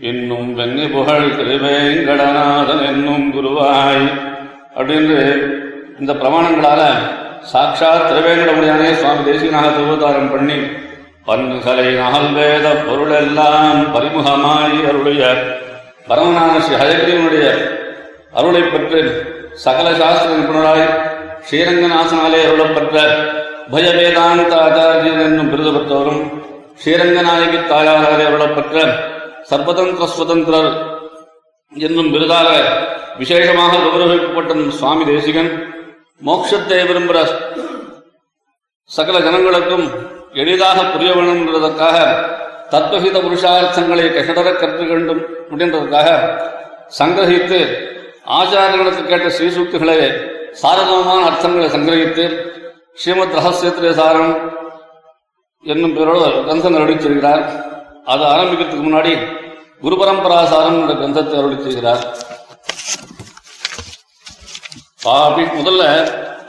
[0.00, 4.04] இன்னும் வெங்கு புகழ் திருவேங்கடநாதன் என்னும் குருவாய்.
[4.76, 5.18] அப்படின்னு
[6.00, 6.82] இந்த பிரமாணங்களால
[7.52, 10.58] சாட்சாத் திருவேங்கடமுடியானே சுவாமி தேசிகனாக திருவதாரம் பண்ணி
[11.26, 15.24] பன்கலை நகல் பொருள் எல்லாம் பரிமுகமாய் அருளிய
[16.08, 17.46] பரமநாத ஸ்ரீ ஹயக்ரீவனுடைய
[18.32, 19.00] அருளை பெற்று
[19.54, 20.86] சகல சாஸ்திர நிபுணராய்
[21.48, 22.96] ஸ்ரீரங்கநாசனாலே அருளப்பெற்ற
[23.68, 26.22] பய வேதாந்த ஆச்சாரியன் என்னும் விருது பெற்றவரும்
[26.80, 28.76] ஸ்ரீரங்கநாயகி தாயாராக அருளப்பெற்ற
[29.50, 30.70] சர்வதந்திர சுதந்திரர்
[31.72, 32.50] என்னும் விருதாக
[33.18, 35.50] விசேஷமாக கௌரவிக்கப்பட்ட சுவாமி தேசிகன்
[36.22, 37.18] மோட்சத்தை விரும்புகிற
[38.90, 39.86] சகல ஜனங்களுக்கும்
[40.34, 41.96] எளிதாக புரிய வேண்டும்ன்றதற்காக
[42.72, 46.08] தத்துவஹித புருஷார்த்தங்களை கஷடர கற்றுக்கொண்டும் அப்படின்றதற்காக
[46.98, 47.60] சங்கிரகித்து
[48.38, 49.98] ஆச்சாரியர்களுக்கு கேட்ட ஸ்ரீசூக்திகளை
[50.62, 52.24] சாரதமான அர்த்தங்களை சங்கிரகித்து
[53.00, 54.32] ஸ்ரீமத் ரகசியத்திலே சாரம்
[55.64, 56.96] என்னும் பெயரோடு கிரந்தம் அருளி
[58.04, 59.12] அது ஆரம்பிக்கிறதுக்கு முன்னாடி
[59.80, 62.04] குரு பரம்பராசாரம் என்ற கிரந்தத்தை அருளிச்சிருக்கிறார்
[65.02, 65.82] பாபி முதல்ல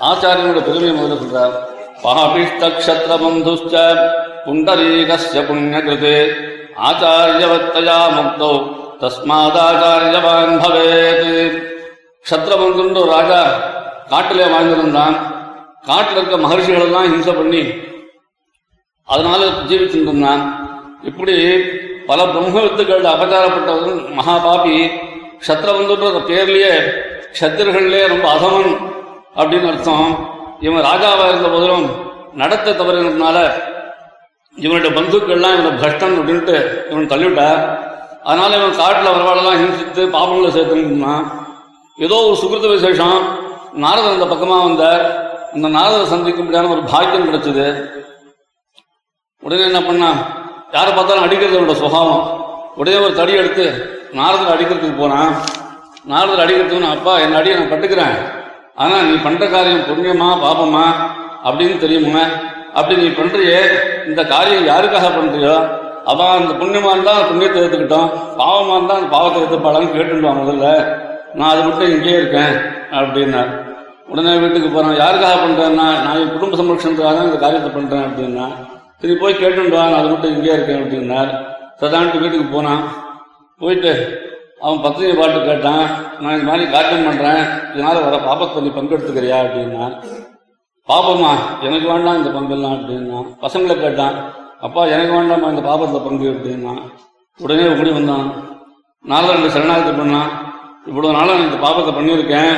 [0.10, 1.56] ஆச்சாரியனோட பெருமையை முதல்ல சொல்றார்.
[2.04, 3.76] பாபிஷ்டக்ஷத்ர பந்துஷ்ட
[4.46, 6.18] புண்டரீகஸ்ய புண்ணியகிருதே
[6.90, 8.52] ஆச்சாரியவத்தையா முக்தோ
[9.02, 11.58] தஸ்மாதாச்சாரியவான் பவேத்.
[12.26, 13.42] க்ஷத்ரபந்துன்ற ஒரு ராஜா
[14.12, 15.18] காட்டிலே வாழ்ந்திருந்தான்.
[15.84, 17.74] காட்டில் இருக்க மகர்ஷிகள் எல்லாம் ஹிம்சை பண்ணி
[19.06, 20.34] அதனால ஜீவிச்சுட்டு
[21.04, 21.36] இப்படி
[22.08, 24.90] பல பிரம்ம வித்துக்கள் அபச்சாரப்பட்டவன் மகாபாபி
[25.48, 26.72] சத்ரவந்துன்ற பேர்லயே
[27.36, 28.72] க்ஷத்திரர்கள்லயே ரொம்ப அதமன்
[29.36, 30.38] அப்படின்னு அர்த்தம்.
[30.60, 31.86] இவன் ராஜாவா இருந்த போதிலும்
[32.34, 33.38] நடத்த தவறினதுனால
[34.58, 36.56] இவனுடைய பந்துக்கள்லாம் இவனை பஷ்டன் அப்படின்ட்டு
[36.92, 37.62] இவன் தள்ளிவிட்டார்
[38.24, 41.26] அதனால இவன் காட்டில் வரவாடெல்லாம் ஹிம்சித்து பாபங்களை சேர்த்துனான்
[41.98, 43.48] ஏதோ ஒரு சுகிருத விசேஷம்.
[43.74, 45.29] நாரதன் அந்த பக்கமா வந்தார்.
[45.56, 47.66] அந்த நாரதரை சந்திக்கும்படியான ஒரு பாக்கியம் கிடைச்சது.
[49.44, 50.10] உடனே என்ன பண்ணா
[50.76, 52.26] யாரை பார்த்தாலும் அடிக்கிறது அவனோட சுபாவம்.
[52.80, 53.66] உடனே ஒரு தடி எடுத்து
[54.20, 55.34] நாரதர் அடிக்கிறதுக்கு போனான்.
[56.12, 58.16] நாரதர் அடிக்கிறதுக்கு நான், அப்பா என் அடியை நான் பட்டுக்கிறேன்.
[58.84, 60.86] ஆனா நீ பண்ற காரியம் புண்ணியமா பாபமா
[61.48, 62.24] அப்படின்னு தெரியுமா?
[62.78, 63.60] அப்படி நீ பண்றியே
[64.10, 65.56] இந்த காரியம் யாருக்காக பண்றியோ?
[66.12, 68.10] அவன் அந்த புண்ணியமா இருந்தா புண்ணியத்தை எடுத்துக்கிட்டோம்
[68.42, 70.68] பாவமா இருந்தா அந்த பாவத்தை எடுத்துப்பாளான்னு கேட்டுருவான் முதல்ல
[71.38, 72.54] நான் அது மட்டும் இங்கேயே இருக்கேன்
[73.00, 73.42] அப்படின்னா
[74.12, 78.46] உடனே வீட்டுக்கு போறான் யாருக்காக பண்றேன்னா நான் என் குடும்ப சம்ரட்சணத்துக்காக தான் இந்த காரியத்தை பண்றேன் அப்படின்னா
[79.02, 81.30] சரி போய் கேட்டுட்டு வா நான் அது மட்டும் இங்கேயே இருக்கேன் அப்படின்னார்.
[81.82, 82.82] சதான்ட்டு வீட்டுக்கு போனான்.
[83.62, 83.92] போயிட்டு
[84.64, 85.84] அவன் பத்திரிகை பாட்டு கேட்டான்.
[86.22, 87.44] நான் இந்த மாதிரி காரியம் பண்றேன்.
[87.74, 89.86] இதனால வர பாப்பத்தை நீ பங்கெடுத்துக்கிறியா அப்படின்னா
[90.90, 91.32] பாப்பமா
[91.68, 94.16] எனக்கு வேண்டாம் இந்த பங்கெல்லாம் அப்படின்னா பசங்களை கேட்டான்
[94.68, 96.74] அப்பா எனக்கு வேண்டாமா இந்த பாப்பத்தில் பங்கு அப்படின்னா
[97.40, 98.28] உடனே ஓடி வந்தான்.
[99.06, 100.32] நாலு ரெண்டு சரணாகத்தை பண்ணான்.
[100.90, 102.56] இவ்வளவு நாளாக நான் இந்த பாப்பத்தை பண்ணியிருக்கேன்.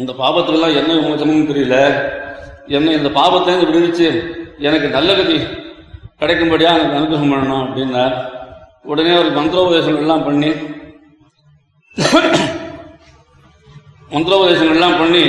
[0.00, 1.76] இந்த பாபத்துக்கெல்லாம் என்ன விமோசனம்னு தெரியல.
[2.76, 4.06] என்ன இந்த பாபத்தை விடுவிச்சு
[4.68, 5.36] எனக்கு நல்ல கதி
[6.20, 8.14] கிடைக்கும்படியா எனக்கு அனுகிரகம் பண்ணணும் அப்படின்னார்.
[8.90, 10.50] உடனே ஒரு மந்திரோபதேசங்கள்லாம் பண்ணி
[14.14, 15.24] மந்திரோபதேசங்கள்லாம் பண்ணி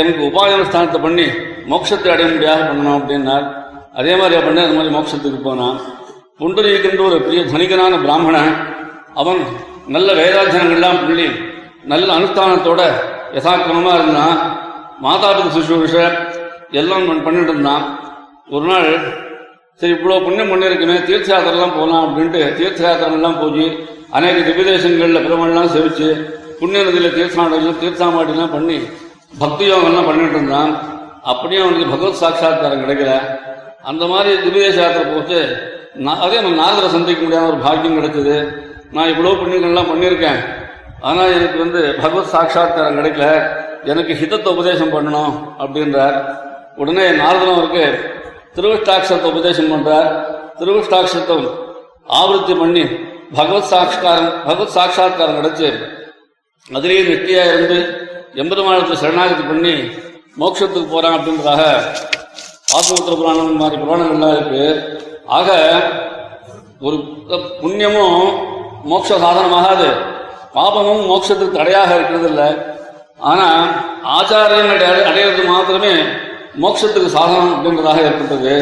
[0.00, 1.26] எனக்கு உபாயன ஸ்தானத்தை பண்ணி
[1.72, 3.46] மோட்சத்தை அடைய முடியாத பண்ணணும் அப்படின்னார்.
[4.00, 5.76] அதே மாதிரி பண்ணி அது மாதிரி மோட்சத்துக்கு போனான்
[6.40, 8.54] புண்டரீகன்ற ஒரு பெரிய தனிகனான பிராமணன்
[9.20, 9.40] அவன்
[9.94, 11.28] நல்ல வேதாச்சனங்கள்லாம் பண்ணி
[11.92, 12.82] நல்ல அனுஷ்டானத்தோட
[13.36, 14.36] யசாக்கிரமமாக இருந்தான்
[15.04, 15.96] மாதாபித சுசுஷ
[16.80, 17.84] எல்லாம் பண்ணிட்டு இருந்தான்
[18.50, 18.90] ஒரு நாள்
[19.80, 23.66] சரி இவ்வளோ புண்ணியம் பண்ணியிருக்குமே தீர்த்த யாத்திரைலாம் போகலாம் அப்படின்ட்டு தீர்த்த யாத்திரைலாம் போய்
[24.16, 26.08] அநேக திவ்யதேசங்களில் பிரமெல்லாம் செவிச்சு
[26.60, 28.78] புண்ணிய நதியில் தீர்த்தாடலாம் தீர்த்தாமாட்டிலாம் பண்ணி
[29.40, 30.70] பக்தி யோகம்லாம் பண்ணிட்டு இருந்தான்.
[31.22, 33.12] அப்படியே அவனுக்கு பகவத் சாட்சாத்காரம் கிடைக்கல.
[33.90, 35.40] அந்த மாதிரி திவ்யதேச யாத்திரை போச்சு
[36.06, 38.36] நான் அதே நம்ம நாரதரை சந்திக்க முடியாத ஒரு பாக்கியம் கிடைச்சது
[38.92, 40.40] நான் இவ்வளோ புண்ணியங்கள்லாம் பண்ணியிருக்கேன்.
[41.00, 43.56] ஆனால் எனக்கு வந்து பகவத் சாட்சாத்காரம் கிடைக்கல.
[43.84, 46.38] எனக்கு ஹிதத்தை உபதேசம் பண்ணணும் அப்படின்றார்.
[46.76, 48.14] உடனே நாரதனம் இருக்கு
[48.54, 50.24] திருவிஷ்டாட்சத்தை உபதேசம் பண்றார்.
[50.58, 51.50] திருவிஷ்டாட்சத்தம்
[52.08, 52.84] ஆவருத்தி பண்ணி
[53.34, 55.94] பகவத் சாட்சாரம் பகவத் சாட்சாத்காரம் கிடைச்சு
[56.74, 58.00] அதிலேயே வெற்றியா இருந்து
[58.34, 59.90] எம்பெருமானத்தை சரணாகதி பண்ணி
[60.40, 61.78] மோட்சத்துக்கு போறான் அப்படின்றதாக
[62.76, 64.64] ஆத்மோத்திர புராணம் மாதிரி புராணங்கள்லாம் இருக்கு.
[65.26, 65.80] ஆக
[66.80, 66.96] ஒரு
[67.62, 68.30] புண்ணியமும்
[68.90, 70.14] மோட்ச சாதனமாகாது.
[70.56, 72.48] பாபமும் மோட்சத்துக்கு தடையாக இருக்கிறது இல்லை
[73.30, 73.48] ஆனா
[74.16, 75.94] ஆச்சாரியங்கள் அடையிறது மாத்திரமே
[76.62, 78.52] மோட்சத்துக்கு சாதனம் அப்படின்றதாக ஏற்பட்டது.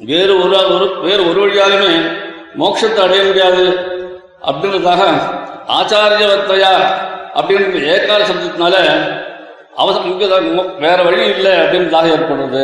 [0.00, 1.92] வேறு ஒரு ஒரு வேறு ஒரு வழியாலுமே
[2.58, 3.64] மோட்சத்தை அடைய முடியாது
[4.48, 5.02] அப்படின்றதாக
[5.78, 6.72] ஆச்சாரியவத்தையா
[7.38, 8.74] அப்படின்ற ஏக்கால சப்தத்தினால
[9.76, 10.18] அவசரம்
[10.78, 12.62] வேற வழி இல்லை அப்படின்றதாக ஏற்படுறது.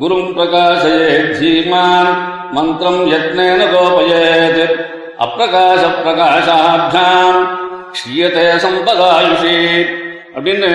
[0.00, 2.12] குரும் பிரகாசயே தீமான்
[2.52, 4.62] மந்திரம் யத்னேன கோபயேத்
[5.22, 7.40] அப்பிரகாச பிரகாசாபியாம்.
[7.92, 9.56] க்ஷீயதே சம்பதாயுஷி.
[10.34, 10.70] அப்படின்னு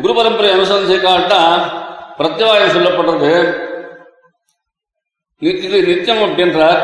[0.00, 1.40] குரு பரம்பரை அனுசரிச்சு காட்டா
[2.18, 3.54] பிரத்யவாயம் சொல்லப்படுறது.
[5.38, 6.80] இது நித்தியம் அப்படின்றார்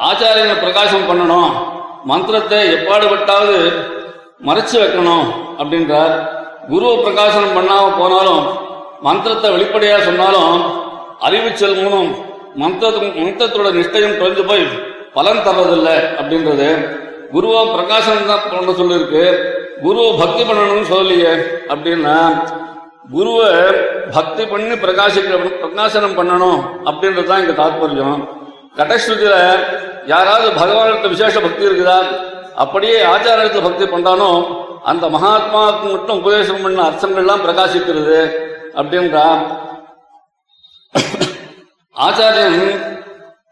[0.00, 1.50] ஆச்சாரியனை பிரகாசம் பண்ணணும்.
[2.04, 3.72] மந்திரத்தை எப்பாடுபட்டாவது
[4.46, 5.26] மறைச்சு வைக்கணும்
[5.58, 6.28] அப்படின்றார்.
[6.68, 8.46] குருவை பிரகாசனம் பண்ணாம போனாலும்
[9.00, 10.80] மந்திரத்தை வெளிப்படையா சொன்னாலும்
[11.20, 11.50] அறிவு
[11.82, 12.14] மூலம்
[12.60, 16.68] மந்திரத்து மந்திரத்தோட நிஷ்டையும் குறைஞ்சு போய் பலன் தர்றதில்லை அப்படின்றது
[17.32, 19.24] குருவை பிரகாசனம் தான் பண்ண சொல்லியிருக்கு.
[19.84, 21.32] குருவை பக்தி பண்ணணும்னு சொல்லலையே
[21.72, 22.16] அப்படின்னா
[23.12, 23.50] குருவை
[24.16, 28.22] பக்தி பண்ணி பிரகாசிக்க பிரகாசனம் பண்ணணும் அப்படின்றது தான் இங்க தாற்பயம்
[28.78, 29.36] கடஸ்ருதியில
[30.12, 31.98] யாராவது பகவானிடத்துல விசேஷ பக்தி இருக்குதா?
[32.62, 34.30] அப்படியே ஆச்சாரத்தில் பக்தி பண்ணானோ
[34.90, 38.18] அந்த மகாத்மாவுக்கு மட்டும் உபதேசம் பண்ண அர்த்தங்கள்லாம் பிரகாசிக்கிறது
[38.78, 39.26] அப்படின்றா.
[41.96, 42.58] ஆச்சாரியன்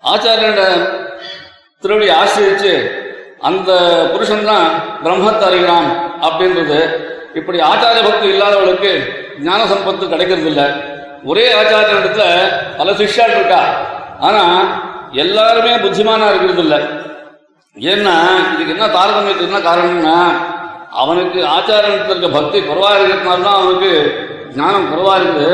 [0.04, 0.62] ஆச்சாரியனோட
[1.82, 2.72] திருவடி ஆசிரியச்சு
[3.42, 3.70] அந்த
[4.12, 4.66] புருஷன் தான்
[5.04, 5.88] பிரம்மத்தை அறிகிறான்
[6.26, 6.80] அப்படின்றது.
[7.34, 8.90] இப்படி ஆச்சாரிய பக்தி இல்லாதவளுக்கு
[9.40, 10.66] ஞான சம்பத்து கிடைக்கிறது இல்லை
[11.24, 12.24] ஒரே ஆச்சாரியனிடத்துல
[12.78, 13.62] பல சிஷ்யால் இருக்கா?
[14.20, 14.42] ஆனா
[15.14, 16.80] எல்லாருமே புத்திமானா இருக்கிறது இல்லை
[17.76, 18.14] ஏன்னா
[18.52, 20.16] இதுக்கு என்ன தாரதமியத்துக்கு என்ன காரணம்னா
[20.92, 23.92] அவனுக்கு ஆச்சாரியத்தில் இருக்க பக்தி குறைவா இருக்கிறதுனால தான் அவனுக்கு
[24.56, 25.50] ஞானம் குறைவா இருக்குது.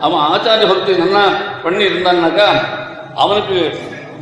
[0.00, 1.24] அவன் ஆச்சாரிய பக்தி நல்லா
[1.64, 2.48] பண்ணி இருந்தான்னாக்கா
[3.16, 3.58] அவனுக்கு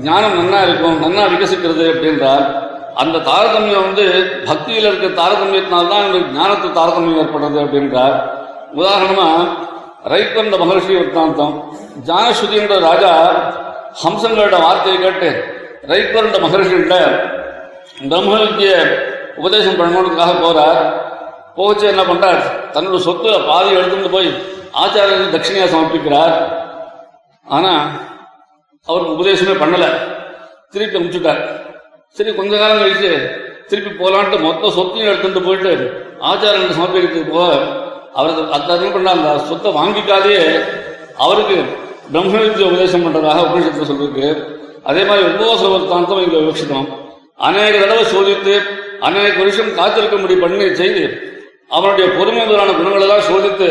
[0.02, 2.66] ஞானம் நன்னா இருக்கும் நன்னா விகசிக்கிறது அப்படின்றார்.
[2.94, 4.04] அந்த தாரதமியம் வந்து
[4.46, 8.16] பக்தியில் இருக்க தாரதமியத்தினால்தான் எங்களுக்கு ஞானத்து தாரதமியம் ஏற்படுறது அப்படின்றார்.
[8.76, 9.28] உதாரணமா
[10.04, 11.64] ரைக்கந்த மகர்ஷி வృత్తాந்தம்
[12.06, 13.12] ஜானஸ்ருதின்ற ராஜா
[14.04, 15.44] ஹம்சங்களோட வார்த்தையை கேட்டு
[15.88, 16.96] ரைக்கரண்ட மகர்ஷிகிட்ட
[18.00, 18.72] பிரம்மவித்திய
[19.36, 20.92] உபதேசம் பண்ணணுன்றதுக்காக போறார்.
[21.56, 22.42] போச்சு என்ன பண்றார்?
[22.72, 24.28] தன்னோட சொத்துல பாதி எடுத்துட்டு போய்
[24.84, 26.34] ஆச்சாரியன் தட்சிணையா சமர்ப்பிக்கிறார்.
[27.44, 27.86] ஆனா
[28.90, 29.86] அவருக்கு உபதேசமே பண்ணல.
[30.72, 31.42] திருப்பி அமுச்சுட்டார்.
[32.16, 33.10] சரி கொஞ்ச காலம் கழிச்சு
[33.70, 35.72] திருப்பி போலான்ட்டு மொத்த சொத்தையும் எடுத்துட்டு போயிட்டு
[36.28, 37.48] ஆச்சாரங்க சமர்ப்பிக்கிறதுக்கு போக
[38.18, 40.36] அவருக்கு அத்தனை பண்ண அந்த சொத்தை வாங்கிக்காதே
[41.24, 41.56] அவருக்கு
[42.12, 44.28] பிரம்ம வித்ய உபதேசம் பண்றதாக உபநிஷத்துல சொல்லிருக்கு.
[44.88, 46.88] அதே மாதிரி உபவாச வர்த்தாந்தம் இங்க விவக்ஷிதம்
[47.48, 48.54] அநேக தடவை சோதித்து
[49.08, 51.02] அநேக வருஷம் காத்திருக்கும்படி பண்ணி செய்து
[51.76, 53.68] அவனுடைய பொறுமை முதலான குணங்களெல்லாம் சோதித்து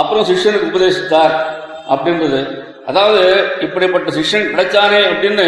[0.00, 1.34] அப்புறம் சிஷ்யனுக்கு உபதேசித்தார்
[1.92, 2.40] அப்படின்றது.
[2.86, 5.46] அதாவது இப்படிப்பட்ட சிஷ்யன் கிடைச்சானே அப்படின்னு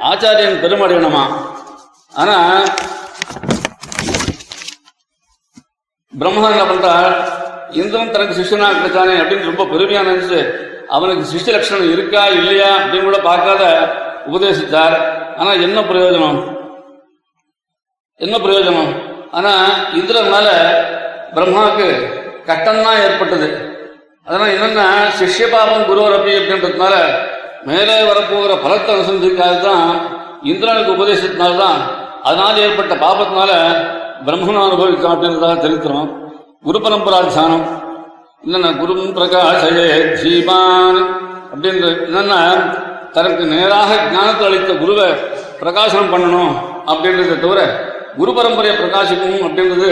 [0.00, 1.24] ஆச்சாரியன் பெருமடையணுமா?
[2.14, 2.62] ஆனா
[6.18, 7.14] பிரம்மா என்ன பண்றார்?
[7.70, 13.18] இந்திரன் தனக்கு சிஷ்யனா கிடைச்சானே அப்படின்னு ரொம்ப பெருமையா நினைச்சு அவனுக்கு சிஷ்ய லட்சணம் இருக்கா இல்லையா அப்படின்னு கூட
[13.18, 13.62] பார்க்காத
[14.26, 14.96] உபதேசித்தார்.
[15.36, 16.58] ஆனா என்ன பிரயோஜனம்?
[18.16, 18.92] என்ன பிரயோஜனம்?
[19.30, 19.52] ஆனா
[19.92, 20.48] இந்திரன் மேல
[21.34, 21.86] பிரம்மாவுக்கு
[22.46, 23.70] கட்டம்தான் ஏற்பட்டது.
[24.26, 24.86] அதனால என்னன்னா
[25.18, 26.94] சிஷ்ய பாபம் குருவரப்பி அப்படின்றதுனால
[27.66, 29.88] மேலே வரப்போகிற பலத்தை அனுசரிக்காக தான்
[30.44, 31.80] இந்திரனுக்கு உபதேசத்தினால்தான்
[32.22, 33.52] அதனால் ஏற்பட்ட பாபத்தினால
[34.24, 36.10] பிரம்மன் அனுபவிக்கும் அப்படின்றதாக தெரிவிக்கிறோம்
[36.64, 37.64] குரு பரம்பராத்தியானம்
[38.44, 39.86] என்னென்ன குரு பிரகாசயே
[40.20, 40.98] தீபான்
[41.52, 42.40] அப்படின்ற என்னன்னா
[43.12, 45.08] தனக்கு நேராக ஞானத்தை அளித்த குருவை
[45.60, 46.54] பிரகாசனம் பண்ணணும்
[46.86, 47.60] அப்படின்றத தவிர
[48.16, 49.90] குரு பரம்பரையை பிரகாசிக்கணும் அப்படின்றது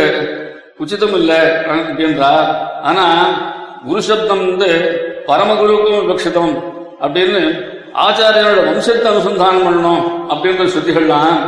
[0.79, 1.40] உச்சிதம் இல்லை
[1.71, 2.47] அப்படின்றார்.
[2.83, 3.05] ஆனா
[3.87, 4.71] குரு சப்தம் வந்து
[5.27, 6.55] பரமகுருக்கும் விபக்ஷிதம்
[7.01, 7.43] அப்படின்னு
[7.99, 11.38] ஆச்சாரியனோட வம்சத்தை அனுசந்தானம் பண்ணணும் அப்படின்ற ஸ்ருதிகள்லாம்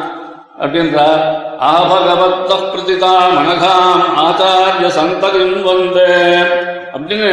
[0.61, 1.23] அப்படின்றார்
[1.69, 6.07] ஆபகவத்த பிரதிதா மனகாம் ஆச்சாரிய சந்ததியும் வந்து
[6.95, 7.31] அப்படின்னு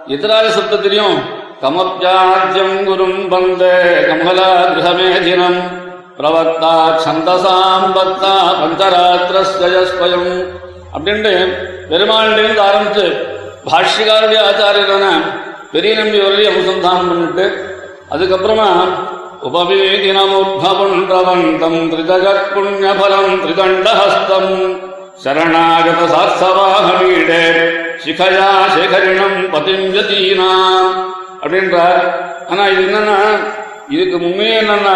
[0.09, 1.17] எதிராக சப்தத்திலையும்
[1.63, 3.75] கமப்யாஜ்யம் குரும் வந்தே
[4.09, 5.59] கமலா கிரகமேதினம்
[6.22, 10.32] பிரவக்தா சந்தசாம் பக்தா பஞ்சராத்திரஸ்வயம்
[10.96, 11.36] அப்படின்ட்டு
[11.92, 13.06] பெருமாளிலிருந்து ஆரம்பித்து
[13.70, 15.06] பாஷ்யக்காருடைய ஆச்சாரியரான
[15.74, 17.46] பெரிய நம்பி வரையும் அனுசந்தானம் பண்ணிட்டு
[18.14, 18.70] அதுக்கப்புறமா
[19.48, 22.50] உபவீதினமுத்பவன்றவந்தம் திரிஜகத்
[23.44, 24.52] திரிதண்டஹஸ்தம்
[25.24, 27.44] சரணாகத சாஸ்தவாகமீடே
[28.04, 30.92] சிகயா சேகரிணம் பதிஞ்சதீனாம்
[31.42, 32.02] அப்படின்றார்.
[32.52, 33.18] ஆனா இது என்னன்னா
[33.94, 34.96] இதுக்கு முன்னே என்னன்னா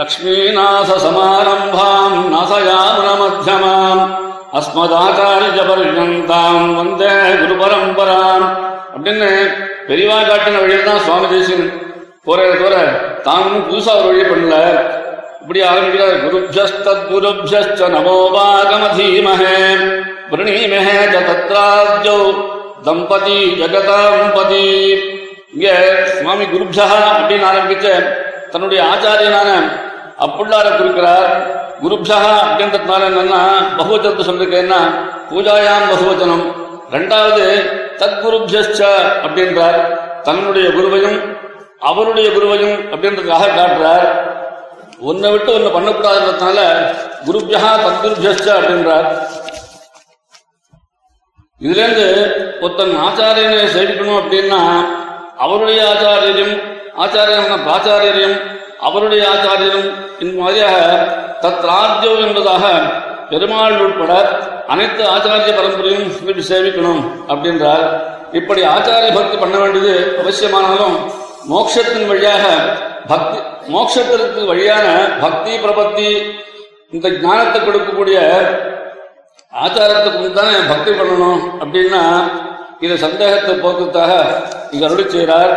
[0.00, 4.02] லக்ஷ்மீநாச சமாரம்பாம் நாசயாமுன மத்தியமாம்
[4.58, 8.46] அஸ்மதாச்சாரிய பர்யந்தாம் வந்தே குரு பரம்பராம்
[8.94, 9.30] அப்படின்னு
[9.88, 11.72] பெரியவா காட்டின வழியில் தான் சுவாமி தேசிகன்
[12.26, 12.76] போறத தவிர
[13.26, 14.54] தான் ஒன்றும் புதுசா ஒரு வழி பண்ணல.
[15.42, 19.58] இப்படி ஆரம்பிக்கிறார் குருபியஸ்தத் குருபியஸ்ச நமோ வாகமதீமஹே
[20.30, 22.20] பிரணீமஹே ச தத்ராஜ்யௌ
[22.88, 24.64] தம்பதி ஜகதாம்பதி.
[25.54, 25.68] இங்க
[26.16, 27.86] சுவாமி குருபியா அப்படின்னு ஆரம்பிச்ச
[28.52, 29.50] தன்னுடைய ஆச்சாரியனான
[30.24, 31.30] அப்புள்ளார குறிக்கிறார்.
[31.82, 33.40] குருப்ஷா அப்படின்றதுனால என்னன்னா
[33.78, 34.80] பகுவச்சனத்தை சொல்லிருக்கேன்னா
[35.30, 36.44] பூஜாயாம் பகுவச்சனம்
[36.94, 37.46] ரெண்டாவது
[38.00, 38.80] தத்குருபியஸ்ச
[39.24, 39.80] அப்படின்றார்.
[40.26, 41.18] தன்னுடைய குருவையும்
[41.90, 44.06] அவருடைய குருவையும் அப்படின்றதுக்காக காட்டுறார்.
[45.08, 46.60] ஒன்னை விட்டு ஒன்னு பண்ணக்கூடாதுன்றதுனால
[47.26, 49.08] குருபியா தத்குருபியஸ்ச அப்படின்றார்.
[51.64, 52.06] இதுலேருந்து
[52.64, 54.60] ஒருத்தன் ஆச்சாரியனை சேவிக்கணும் அப்படின்னா
[55.44, 56.56] அவருடைய ஆச்சாரியரும்
[57.02, 58.36] ஆச்சாரியரான பிராச்சாரியரையும்
[58.86, 59.88] அவருடைய ஆச்சாரியரும்
[60.22, 60.76] இந்த மாதிரியாக
[61.44, 62.64] தத்ராஜ்யம் என்பதாக
[63.30, 64.12] பெருமாள் உட்பட
[64.72, 67.86] அனைத்து ஆச்சாரிய பரம்பரையும் சேவிக்கணும் அப்படின்றார்.
[68.38, 70.96] இப்படி ஆச்சாரிய பக்தி பண்ண வேண்டியது அவசியமானாலும்
[71.50, 72.44] மோட்சத்தின் வழியாக
[73.12, 73.38] பக்தி
[73.74, 74.86] மோட்சத்திற்கு வழியான
[75.24, 76.08] பக்தி பிரபத்தி
[76.94, 78.18] இந்த ஞானத்தை கொடுக்கக்கூடிய
[79.64, 82.02] ஆச்சாரத்துக்கு தானே பக்தி பண்ணணும் அப்படின்னா
[82.84, 84.12] இதை சந்தேகத்தை போக்குறதுக்காக
[84.72, 85.52] இங்க அருளி செய்கிறார்.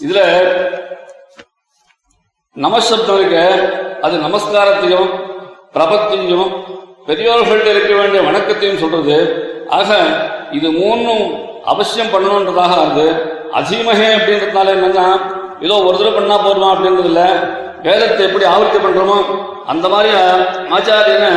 [0.00, 0.20] இதுல
[2.56, 3.38] நமசப்தம் இருக்க
[4.06, 5.10] அது நமஸ்காரத்தையும்
[5.74, 6.50] பிரபத்தையும்
[7.08, 9.16] பெரியோர்கள்ட்ட இருக்க வேண்டிய வணக்கத்தையும் சொல்றது.
[9.78, 9.90] ஆக
[10.58, 11.24] இது மூணும்
[11.72, 13.04] அவசியம் பண்ணணுன்றதாக அது
[13.58, 15.06] அதிமகே அப்படின்றதுனால என்னன்னா
[15.66, 17.22] ஏதோ ஒரு தடவை பண்ணா போதுமா அப்படின்றது இல்ல.
[17.86, 19.18] வேதத்தை எப்படி ஆவர்த்தி பண்றோமோ
[19.72, 20.10] அந்த மாதிரி
[20.76, 21.30] ஆச்சாரியனை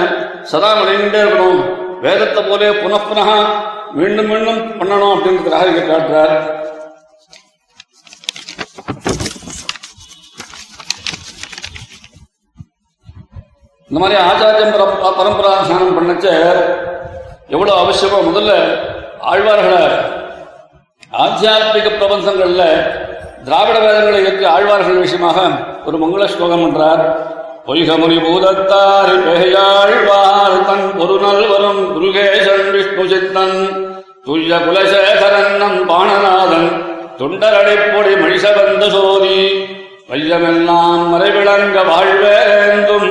[0.51, 1.61] சதா நினைவுட்டே இருக்கணும்.
[2.05, 3.29] வேதத்தை போலே புனப்புனக
[3.97, 6.35] மீண்டும் மீண்டும் பண்ணணும் அப்படின்றதுக்காக இங்க காட்டுறார்.
[13.93, 16.27] இந்த மாதிரி ஆச்சாரியம் பரம் பரம்பரா ஸ்நானம் பண்ணச்ச.
[17.49, 18.51] எவ்வளவு அவசியமோ முதல்ல
[19.23, 19.81] ஆழ்வார்களை
[21.17, 22.63] ஆத்தியாத்மிக பிரபந்தங்கள்ல
[23.45, 25.39] திராவிட வேதங்களை ஏற்று ஆழ்வார்கள் விஷயமாக
[25.85, 27.03] ஒரு மங்கள ஸ்லோகம் என்றார்
[27.67, 33.57] பொய்கமுனி பூதத்தாரி பெயாழ்வார் தன் பொருநல் வரும் குருகேசன் விஷ்ணு சித்தன்
[34.25, 36.67] துய்ய குலசேகரன் நம் பாணநாதன்
[37.19, 39.37] தொண்டரடைப்பொடி மணிசபந்த சோதி
[40.09, 43.09] வையமெல்லாம் மறைவிளங்க வாழ்வேந்தும்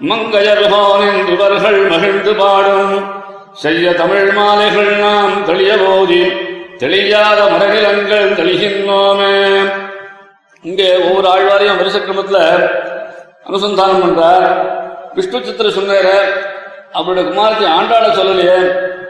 [0.00, 2.92] மங்கையர்கோனின் என்றுவர்கள் மகிழ்ந்து பாடும்.
[3.52, 6.22] செய்ய தமிழ் மாலைகள் நாம் தெளிய போதி
[6.78, 9.34] தெளியாத மரநிலங்கள் தெளிகின்றோமே.
[10.62, 12.38] இங்கே ஒவ்வொரு ஆழ்வாரையும் வருஷக்கிரமத்துல
[13.48, 14.46] அனுசந்தானம் பண்றார்.
[15.14, 16.08] விஷ்ணு சித்திர சொன்னார
[16.92, 18.60] அவருடைய குமாரத்தை ஆண்டாள சொல்லலையே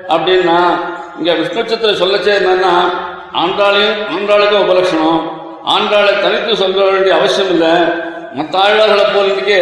[0.09, 0.59] அப்படின்னா
[1.19, 2.75] இங்க விஷ்ணு சித்திர சொல்லச்சே என்னன்னா
[3.33, 5.21] ஆண்டாளையும் ஆண்டாளுக்கும் உபலட்சணம்.
[5.75, 7.75] ஆண்டாளை தனித்து சொல்ல வேண்டிய அவசியம் இல்லை.
[8.35, 9.61] மற்ற ஆழ்வார்களை போல் இன்னைக்கு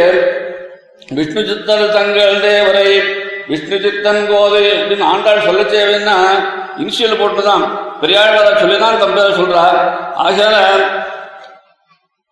[1.08, 3.02] விஷ்ணு சித்தர் தங்கள் தேவரை
[3.46, 6.44] விஷ்ணு சித்தன் கோதை அப்படின்னு ஆண்டாள் சொல்ல தேவைன்னா
[6.78, 9.94] இனிஷியல் போட்டுதான் பெரியாழ்வார சொல்லிதான் தம்பியார் சொல்றார்.
[10.18, 10.56] ஆகியால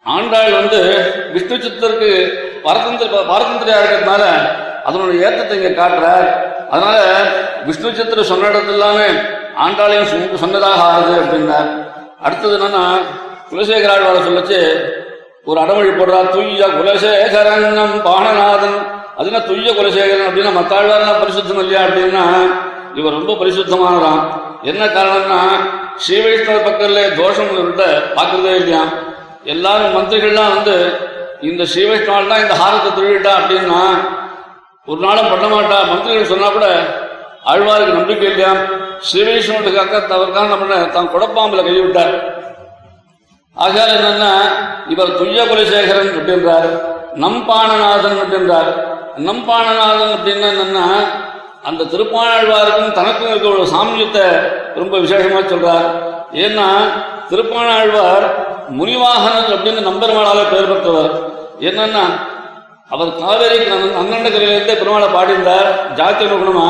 [0.04, 4.24] ஆண்டாள் வந்து விஷ்ணு சித்தருக்கு பரதந்திர பாரதந்திரியா இருக்கிறதுனால
[4.84, 6.54] அதனுடைய ஏற்றத்தை இங்க காட்டுறார்.
[6.70, 7.22] அதனால
[7.64, 9.06] விஷ்ணு சித்திர சொன்ன இடத்துல எல்லாமே
[9.58, 11.84] ஆண்டாளையும் சொன்ன- சொன்னதாக ஆகுது அப்படின்னார்.
[12.22, 12.98] அடுத்தது என்னன்னா
[13.50, 14.92] குலசேகராழ்வார சொல்லச்சு
[15.46, 18.78] ஒரு அடமொழி போடுறா துய்ய குலசேகரங்கம் பாணநாதன்.
[19.18, 20.74] அதுனா துய்ய குலசேகரன் அப்படின்னா மத்த
[21.22, 22.24] பரிசுத்தம் இல்லையா அப்படின்னா
[22.94, 24.20] இவர் ரொம்ப பரிசுத்தமானதான்
[24.62, 25.40] என்ன காரணம்னா
[25.96, 27.85] ஸ்ரீ வைஷ்ணவ பக்கத்துல தோஷம் இவர்கிட்ட
[28.16, 28.83] பார்க்கறதே இல்லையா?
[29.44, 30.74] எல்லாரும் மந்திரிகள்லாம் வந்து
[31.42, 33.80] இந்த ஸ்ரீ வைஷ்ணவால் தான் இந்த ஹாரத்தை திருவிட்டா அப்படின்னா
[34.88, 35.78] ஒரு நாளும் பண்ண மாட்டா.
[35.92, 36.66] மந்திரிகள் சொன்னா கூட
[37.50, 38.52] ஆழ்வாருக்கு நம்பிக்கை இல்லையா?
[39.00, 42.14] ஸ்ரீ வைஷ்ணவத்துக்கு அக்கா தவறுக்காக நம்ம தான் குடப்பாம்புல கைவிட்டார்
[43.62, 44.32] ஆகையால் என்னன்னா
[44.92, 46.68] இவர் துய்ய குலசேகரன் அப்படின்றார்
[47.22, 48.70] நம்பாணநாதன் அப்படின்றார்.
[49.26, 50.86] நம்பாணநாதன் அப்படின்னா என்னன்னா
[51.68, 54.24] அந்த திருப்பாணாழ்வாருக்கும் தனக்கும் இருக்க ஒரு சாமியத்தை
[54.80, 55.88] ரொம்ப விசேஷமா சொல்றார்.
[56.44, 56.68] ஏன்னா
[57.30, 58.26] திருப்பாணாழ்வார்
[58.78, 61.12] முனிவாகனன் அப்படின்னு நம்பெருமாளால பெயர் பெற்றவர்.
[61.68, 62.04] என்னன்னா
[62.94, 63.58] அவர் காவேரி
[64.00, 65.68] அண்ணண்டக்கரையிலிருந்தே பெருமாளை பாடியிருந்தார்
[66.00, 66.68] ஜாத்திய குணமா.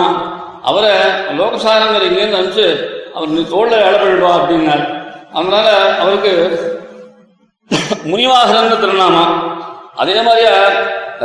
[0.71, 0.93] அவரை
[1.39, 2.69] லோகசாரங்கர் இங்கேருந்து அனுப்பிச்சு
[3.15, 4.85] அவர் நீ தோல்ல இழப்பிடுவா அப்படின்னார்.
[5.39, 5.69] அதனால
[6.03, 6.33] அவருக்கு
[8.11, 9.35] முனிவாகரன் திருநாமம்.
[10.03, 10.55] அதே மாதிரியா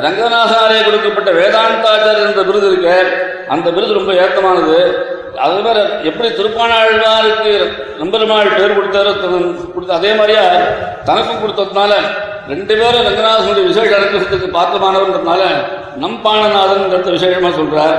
[0.05, 2.97] ரங்கநாதனாலே கொடுக்கப்பட்ட வேதாந்தாச்சாரியர் என்ற விருது இருக்கு.
[3.53, 4.77] அந்த விருது ரொம்ப ஏத்தமானது
[5.45, 7.51] அதே மாதிரி எப்படி திருப்பாணாழ்வாருக்கு
[7.99, 9.11] நம்பெருமாள் பேர் கொடுத்தாரோ
[9.73, 10.45] கொடுத்த அதே மாதிரியா
[11.07, 11.91] தனக்கும் கொடுத்ததுனால
[12.51, 15.43] ரெண்டு பேரும் ரங்கநாதனுடைய விசேஷ அனுகிரகத்துக்கு பாத்திரமானவன்றதுனால
[16.03, 17.97] நம் பாணநாதன் விசேஷமா சொல்றார்.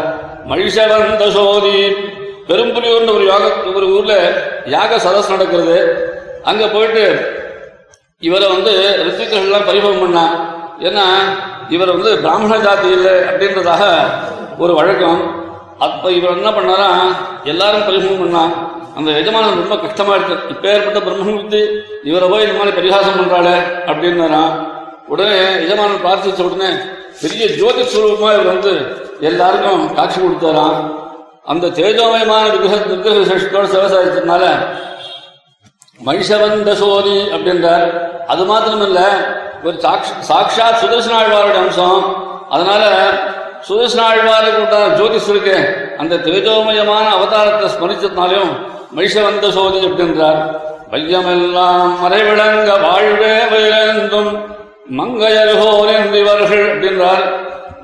[0.50, 1.78] மழிஷவந்த சோதி
[2.50, 4.14] பெரும்புலியூர்னு ஒரு யாக ஒரு ஊர்ல
[4.74, 5.76] யாக சதஸ் நடக்கிறது.
[6.50, 7.04] அங்க போயிட்டு
[8.28, 8.72] இவரை வந்து
[9.08, 10.34] ரிஷிகர்கள்லாம் பரிபவம் பண்ணான்
[10.86, 11.04] ஏன்னா
[11.74, 13.84] இவர் வந்து பிராமண ஜாதி இல்லை அப்படின்றதாக
[14.62, 15.20] ஒரு வழக்கம்.
[15.86, 16.88] அப்ப இவர் என்ன பண்ணாரா
[17.52, 18.52] எல்லாரும் பரிபவம் பண்ணான்
[18.98, 20.36] அந்த எஜமானன் ரொம்ப கஷ்டமா இருக்கு.
[20.54, 21.60] இப்ப ஏற்பட்ட பிரம்மன் வித்து
[22.08, 23.56] இவரை போய் இந்த மாதிரி பரிகாசம் பண்றாளே
[23.90, 24.56] அப்படின்னாராம்
[25.12, 26.70] உடனே எஜமானன் பிரார்த்திச்ச உடனே
[27.22, 28.72] பெரிய ஜோதி சுரூபமா இவர் வந்து
[29.30, 30.80] எல்லாருக்கும் காட்சி கொடுத்தாராம்.
[31.50, 34.58] அந்த தேஜோமயமான விக்கிரக விக்கிரக விசேஷத்தோடு சிவசாரிச்சதுனால
[36.06, 38.08] மகிஷவந்த சோதி அப்படின்றார்.
[38.26, 39.04] அது மாத்திரமில்ல
[39.64, 42.16] ஒரு சாக்ஷ- சாக்ஷாத் சுதர்சன அம்சம்.
[42.50, 43.08] அதனால
[43.68, 45.88] சுதர்சனாழ்வாருக்கு உண்டான ஜோதிஷ் இருக்கு.
[45.98, 48.56] அந்த தேஜோமயமான அவதாரத்தை ஸ்மரிச்சதுனாலையும்
[48.96, 50.60] மகிஷவந்த சோதி அப்படின்றார்.
[50.90, 54.38] வையமெல்லாம் மறைவிளங்க வாழ்வே வயலென்றும்
[54.98, 57.32] மங்கையர்கோல் என்றிவர்கள் அப்படின்றார்.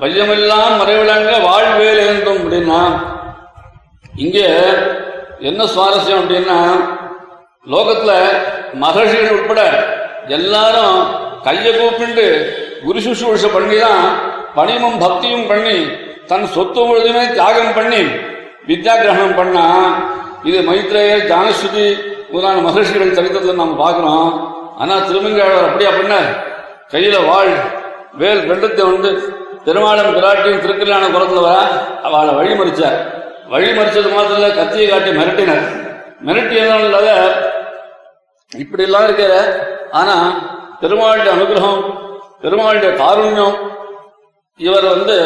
[0.01, 3.15] வையமெல்லாம் மறைவிளங்க வாழ்வேலேந்தும் அப்படின்னா
[4.25, 4.47] இங்கே
[5.49, 6.59] என்ன சுவாரஸ்யம் அப்படின்னா
[7.73, 8.13] லோகத்துல
[8.83, 9.63] மகர்ஷிகள் உட்பட
[10.37, 10.99] எல்லாரும்
[11.47, 12.27] கையை கூப்பிண்டு
[12.85, 14.05] குரு சுஷ்ரூஷ பண்ணி தான்
[14.57, 15.79] பணிவும் பக்தியும் பண்ணி
[16.31, 18.03] தன் சொத்து முழுதுமே தியாகம் பண்ணி
[18.69, 19.65] வித்யா கிரகணம் பண்ணா
[20.49, 21.87] இது மைத்ரேய ஜானஸ்ருதி
[22.33, 24.31] முதலான மகர்ஷிகள் சரித்திரத்தில் நாம் பார்க்கிறோம்.
[24.81, 26.15] ஆனா திருமங்கையாளர் அப்படியா பண்ண
[26.93, 27.53] கையில வாழ்
[28.21, 29.11] வேல் ரெண்டத்தை வந்து
[29.67, 31.61] திருமாளம் பிராட்டியும் திருக்கல்யாண குரத்துல வர
[32.07, 32.99] அவளை வழிமறிச்சார்.
[33.51, 35.65] வழிமறிச்சது மாத்திரம் மாத்திர கத்தியை காட்டி மிரட்டினர்.
[36.27, 37.11] மிரட்டியதும் இல்லாத
[38.53, 39.35] இப்படி எல்லாம் இருக்கிற
[40.01, 40.17] ஆனா
[40.81, 41.83] பெருமாளுடைய அனுகிரகம்
[42.43, 43.57] பெருமாளுடைய காருண்யம்
[44.61, 45.17] இவர் வந்து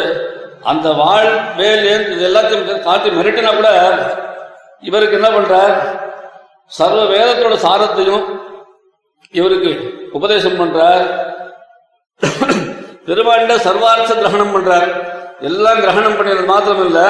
[0.71, 3.69] அந்த வாழ் வேல் ஏன் இது எல்லாத்தையும் காட்டி மிரட்டினா கூட
[4.89, 5.75] இவருக்கு என்ன பண்றார்?
[6.77, 8.25] சர்வ வேதத்தோட சாரத்தையும்
[9.39, 9.71] இவருக்கு
[10.17, 11.05] உபதேசம் பண்றார்.
[13.07, 14.89] பெருமாண்ட சர்வார்த்த கிரகணம் பண்றார்.
[15.49, 17.07] எல்லாம் கிரகணம் பண்ணியது மாத்திரம் இல்லை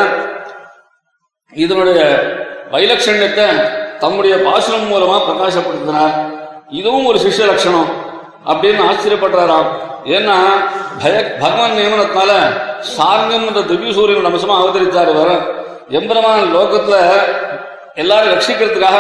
[1.54, 2.00] இதனுடைய
[2.72, 3.48] வைலட்சண்யத்தை
[4.00, 6.14] தம்முடைய பாசனம் மூலமா பிரகாசப்படுத்தினார்.
[6.70, 7.90] இதுவும் ஒரு சிஷ்ய லட்சணம்
[8.46, 9.70] அப்படின்னு ஆச்சரியப்படுறாராம்
[10.06, 10.38] ஏன்னா
[11.04, 12.32] பய பகவான் நியமனத்தால
[12.98, 15.32] சார்கம் என்ற திவ்ய சூரியன் அம்சமா அவதரித்தார் வர
[15.90, 16.98] எம்பெருமான் லோகத்துல
[17.96, 19.00] எல்லாரும் ரட்சிக்கிறதுக்காக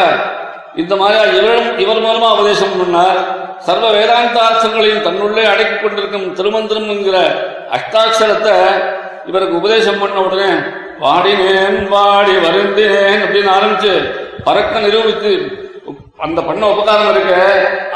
[0.76, 3.20] இந்த மாதிரி இவரும் இவர் மூலமா உபதேசம் பண்ணார்.
[3.60, 7.18] சர்வ வேதாந்தார்த்தங்களையும் தன்னுள்ளே அடக்கிக் கொண்டிருக்கும் திருமந்திரம் என்கிற
[7.72, 8.56] அஷ்டாட்சரத்தை
[9.26, 10.52] இவருக்கு உபதேசம் பண்ண உடனே
[11.02, 13.94] வாடினேன் வாடி வருந்தேன் அப்படின்னு ஆரம்பிச்சு
[14.46, 15.34] பறக்க நிரூபித்து
[16.26, 17.34] அந்த பண்ண உபகாரம் இருக்க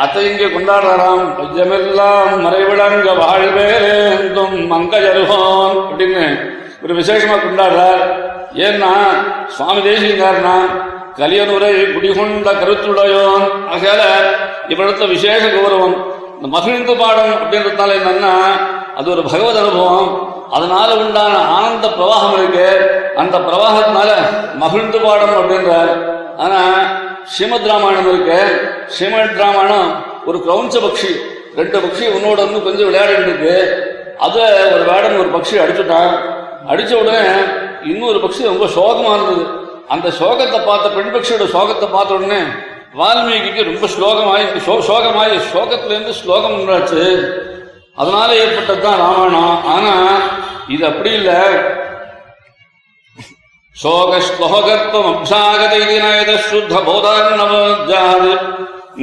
[0.04, 1.26] அதை இங்கே கொண்டாடுறாராம்.
[1.38, 4.38] பையமெல்லாம் மறைவிடங்க மங்கஜ
[4.72, 6.24] மங்கஜருகோன் அப்படின்னு
[6.84, 8.02] ஒரு விசேஷமா கொண்டாடுறார்.
[8.68, 8.92] ஏன்னா
[9.56, 10.56] சுவாமி தேசியங்காரனா
[11.20, 14.02] கலியனுரை குடிகொண்ட கருத்துடையோன் ஆகையால
[14.72, 15.96] இவரிடத்துல விசேஷ கௌரவம்
[16.36, 18.34] இந்த மகிழ்ந்து பாடம் அப்படின்றதுனால என்னன்னா
[18.96, 20.34] அது ஒரு பகவத் அனுபவம்.
[20.52, 22.92] அதனால உண்டான ஆனந்த பிரவாகம் இருக்கு.
[23.16, 24.12] அந்த பிரவாகத்தினால
[24.56, 26.74] மகிழ்ந்து பாடம் அப்படின்றார் ஆனா
[27.26, 28.70] ஸ்ரீமத் ராமாயணம் இருக்கு.
[28.88, 31.20] ஸ்ரீமத் ராமாயணம் ஒரு கிரௌஞ்ச பக்ஷி.
[31.56, 33.84] ரெண்டு பக்ஷி உன்னோட வந்து கொஞ்சம் விளையாடிட்டு இருக்கு.
[34.18, 34.42] அது
[34.74, 36.20] ஒரு வேடன் ஒரு பக்ஷி அடிச்சுட்டான்.
[36.70, 37.28] அடிச்ச உடனே
[37.84, 39.64] இன்னொரு பக்ஷி ரொம்ப சோகமா இருந்தது.
[39.88, 42.40] அந்த சோகத்தை பார்த்த பெண் பக்ஷியோட சோகத்தை பார்த்த உடனே
[42.98, 47.32] வால்மீகிக்கு ரொம்ப ஸ்லோகமாயி சோ- சோகமாயி சோகத்திலேருந்து ஸ்லோகம் உண்டாச்சு.
[47.96, 49.66] அதனால ஏற்பட்டதுதான் ராமாயணம்.
[49.66, 49.94] ஆனா
[50.68, 51.40] இது அப்படி இல்லை.
[53.84, 55.82] சோகஸ்லோகத்துவம் அப்சாகதை
[56.38, 58.32] சுத்த போதான்னவோஜாது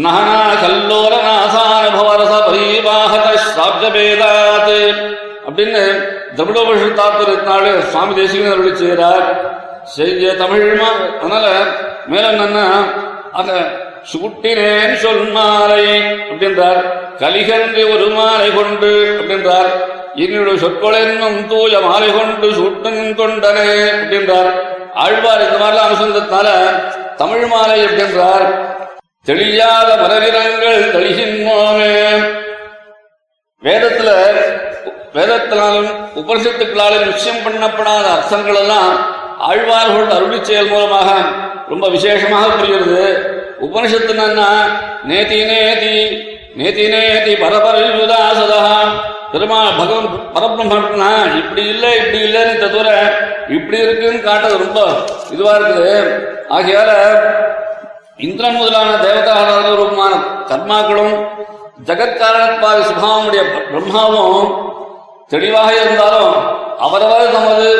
[0.04, 3.26] நகனா கல்லோல நாசான பவரச பரிவாகத
[3.56, 4.78] சாப்ஜபேதாத்
[5.46, 5.82] அப்படின்னு
[6.36, 9.26] திரவிடோபனிஷத் தாற்பயத்தினாலே சுவாமி தேசிகன் அருளி செய்கிறார்.
[9.84, 10.80] செய்ய தமிழ்
[11.20, 11.46] அதனால
[12.06, 12.66] மேல என்னன்னா
[13.32, 13.52] அந்த
[14.10, 15.84] சூட்டினேன் சொல் மாலை
[16.28, 16.80] அப்படின்றார்.
[17.22, 19.70] கலிகன்று ஒரு மாலை கொண்டு அப்படின்றார்.
[20.24, 24.50] என்னுடைய சொற்கொளென்னும் தூய மாலை கொண்டு சூட்டும் கொண்டனே அப்படின்றார்.
[25.04, 26.48] ஆழ்வார் இந்த மாதிரிலாம் அனுசந்தத்தினால
[27.20, 28.46] தமிழ் மாலை அப்படின்றார்.
[29.28, 31.94] தெளியாத மரவிரங்கள் தெளிகின்றோமே
[33.62, 34.10] வேதத்துல
[35.16, 35.90] வேதத்தினாலும்
[36.20, 38.94] உபரிசத்துக்களாலும் நிச்சயம் பண்ணப்படாத அர்த்தங்கள் எல்லாம்
[39.48, 41.10] ஆழ்வார்கள் அருளி செயல் மூலமாக
[41.70, 43.04] ரொம்ப விசேஷமாக புரிகிறது.
[43.66, 44.48] உபனிஷத்துனா
[45.10, 45.96] நேதி நேதி
[46.60, 48.20] நேதி நேதி பரபரயுதா
[49.32, 52.88] பெருமா பகவான் பரபிரம்மன்னா இப்படி இல்லை இப்படி இல்லைன்னு தவிர
[53.56, 54.80] இப்படி இருக்குன்னு காட்டுறது ரொம்ப
[55.34, 55.94] இதுவா இருக்குது.
[56.56, 56.90] ஆகையால
[58.26, 60.12] இந்திரன் முதலான தேவதாராத ரூபமான
[60.50, 61.16] கர்மாக்களும்
[61.88, 64.50] ஜகத்காரணத்வாதி சுபாவமுடைய பிரம்மாவும்
[65.32, 66.34] தெளிவாக இருந்தாலும்
[66.86, 67.70] அவரவர் தமது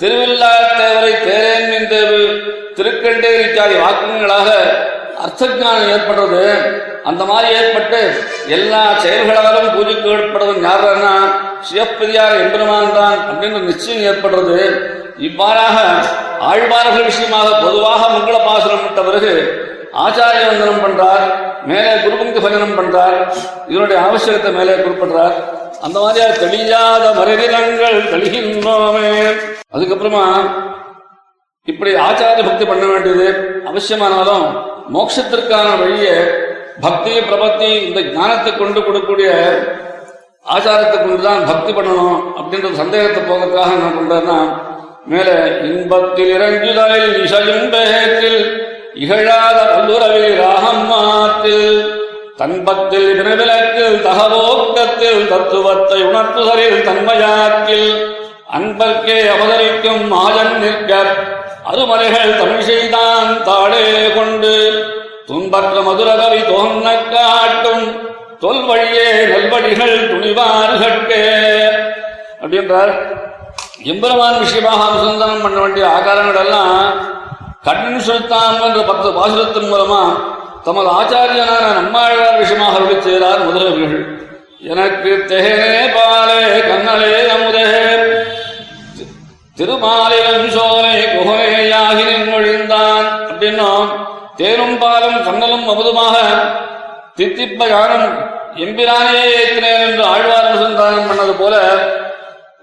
[0.00, 2.20] திருவில்லா தேவரை தேரேன் தேவு
[2.78, 4.48] திருக்கண்டேரி இத்தியாதி வாக்குங்களாக
[5.24, 6.42] அர்த்தஞானம் ஏற்படுறது.
[7.10, 8.00] அந்த மாதிரி ஏற்பட்டு
[8.56, 11.14] எல்லா செயல்களாலும் பூஜைக்கு ஏற்படுறது யாருன்னா
[11.68, 14.58] சிவப்பதியார் எம்பெருமான் தான் அப்படின்னு நிச்சயம் ஏற்படுறது.
[15.28, 15.76] இவ்வாறாக
[16.50, 19.34] ஆழ்வார்கள் விஷயமாக பொதுவாக மங்கள பாசனம் விட்ட பிறகு
[20.04, 21.24] ஆச்சாரிய வந்தனம் பண்றார்
[21.70, 23.16] மேலே குருபங்க பஜனம் பண்றார்
[23.70, 25.36] இதனுடைய அவசியத்தை மேலே குறிப்பிடுறார்.
[25.80, 29.10] அந்த மாதிரியா தெளியாத மறைநிலங்கள் தெளிகின்றோமே
[29.74, 30.24] அதுக்கப்புறமா
[31.68, 33.28] இப்படி ஆச்சாரிய பக்தி பண்ண வேண்டியது
[33.66, 34.46] அவசியமானாலும்
[34.92, 36.14] மோட்சத்திற்கான வழியை
[36.80, 39.30] பக்தி பிரபத்தி இந்த ஞானத்தை கொண்டு கொடுக்கக்கூடிய
[40.46, 44.38] ஆச்சாரத்தை கொண்டுதான் பக்தி பண்ணணும் அப்படின்ற சந்தேகத்தை போகிறதுக்காக என்ன பண்றேன்னா
[45.06, 45.30] மேல
[45.66, 48.40] இன்பத்தில் இறங்குதலில் இசையும் பேத்தில்
[48.96, 51.70] இகழாத வல்லுறவில் ராகம் மாத்தில்
[52.38, 57.90] தன்பத்தில் வினவிலக்கில் தகவோக்கத்தில் தத்துவத்தை உணர்த்துதலில் தன்மையாக்கில்
[58.50, 60.92] அன்பர்க்கே அவதரிக்கும் மாயன் நிற்க
[61.66, 64.52] அருமலைகள் தமிழ் செய்தான் தாளே கொண்டு
[65.26, 67.86] துன்பற்ற மதுரகவி தோன்ன காட்டும்
[68.40, 71.24] தொல் வழியே நல்வழிகள் துணிவார்களே
[72.42, 72.92] அப்படின்றார்.
[73.84, 76.80] எம்பெருமான் விஷயமாக அனுசந்தானம் பண்ண வேண்டிய ஆகாரங்கள் எல்லாம்
[77.64, 80.02] கண்ணின் சுல்தான் என்ற பத்து பாசுரத்தின் மூலமா
[80.66, 83.96] தமது ஆச்சாரியனான நம்மாழ்வார் விஷயமாக அருளி செய்தார் முதல்வர்கள்.
[84.72, 87.66] எனக்கு தெஹனே பாலே கண்ணலே அமுதே.
[89.58, 93.92] திருமாலிலம் சோலை குகையாகி நின்றொழிந்தான் அப்படின்னும்
[94.36, 96.16] தேனும் பாலும் கண்ணலும் அமுதுமாக
[97.16, 98.08] தித்திப்ப யானும்
[98.56, 101.54] எம்பிரானே ஏற்றினேன் என்று ஆழ்வார் அனுசந்தானம் பண்ணது போல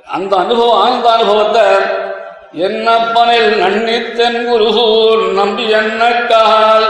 [0.07, 1.65] அந்த அனுபவம் ஆனந்த அனுபவத்தை
[2.67, 6.87] என்னப்பனில் நன்னித்தன் குருகூர் நம்பி என்னக்கால்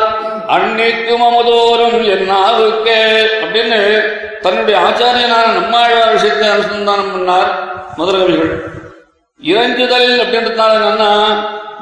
[0.53, 2.99] அன்னிக்கும் அமுதோறும் என்னாவுக்கே
[3.43, 3.79] அப்படின்னு
[4.41, 7.51] தன்னுடைய ஆச்சாரியனான நம்மாழ்வார் விஷயத்தை அனுசந்தானம் பண்ணார்
[7.97, 8.53] மதுரகவிகள்.
[9.41, 11.11] இறங்குதல் அப்படின்றதுனால என்னன்னா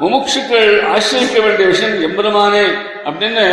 [0.01, 2.65] முமுட்சுக்கள் ஆசிரிக்க வேண்டிய விஷயம் எம்பெருமானே
[3.07, 3.45] அப்படின்னு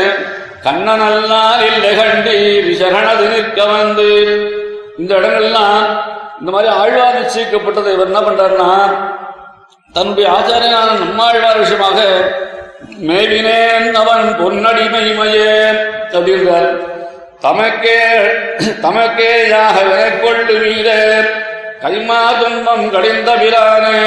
[0.64, 2.36] கண்ணனல்லால் இல்லை கண்டி
[2.68, 4.08] விசரணது நிற்க வந்து.
[4.98, 5.82] இந்த இடங்கள்லாம்
[6.40, 8.70] இந்த மாதிரி ஆழ்வார் நிச்சயிக்கப்பட்டதை இவர் என்ன பண்றாருன்னா
[9.92, 12.00] தன்னுடைய ஆச்சாரியனான நம்மாழ்வார் விஷயமாக
[13.08, 15.54] மேவினேன் அவன் பொன்னடிமைமையே.
[16.12, 16.70] அப்படின்றார்
[17.42, 17.98] தமக்கே
[18.82, 21.28] தமக்கேயாக வினைக்கொள்ளுவீரர்
[21.82, 23.98] கைமா துன்பம் கடிந்த பிரானே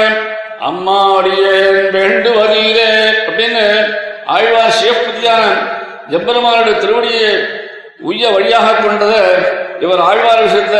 [0.60, 2.90] அம்மாடியேன் வேண்டுவதீரே.
[3.28, 3.64] அப்படின்னு
[4.26, 5.42] ஆழ்வார் சிவபுத்தியான
[6.10, 7.32] எம்பெருமானுடைய திருவடியை
[8.00, 9.22] உய்ய வழியாக கொண்டது
[9.80, 10.78] இவர் ஆழ்வார் விஷயத்த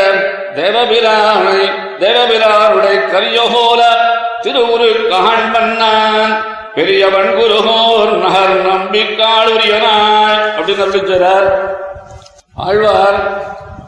[0.56, 1.58] தேவபிரானை
[2.00, 3.82] தேவபிரானுடைய கரியோகோல
[4.42, 6.32] திருவுரு காண்பன்னான்
[6.76, 10.38] பெரியவன் குருகோர் நகர் நம்பிக்காளுரியனாய்.
[10.56, 11.48] அப்படின்னு அருளிச்சார்
[12.64, 13.18] ஆழ்வார்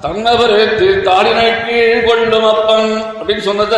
[0.03, 3.77] தன்னவருக்கு தாளினை கீழ் கொள்ளும் அப்பன் அப்படின்னு சொன்னத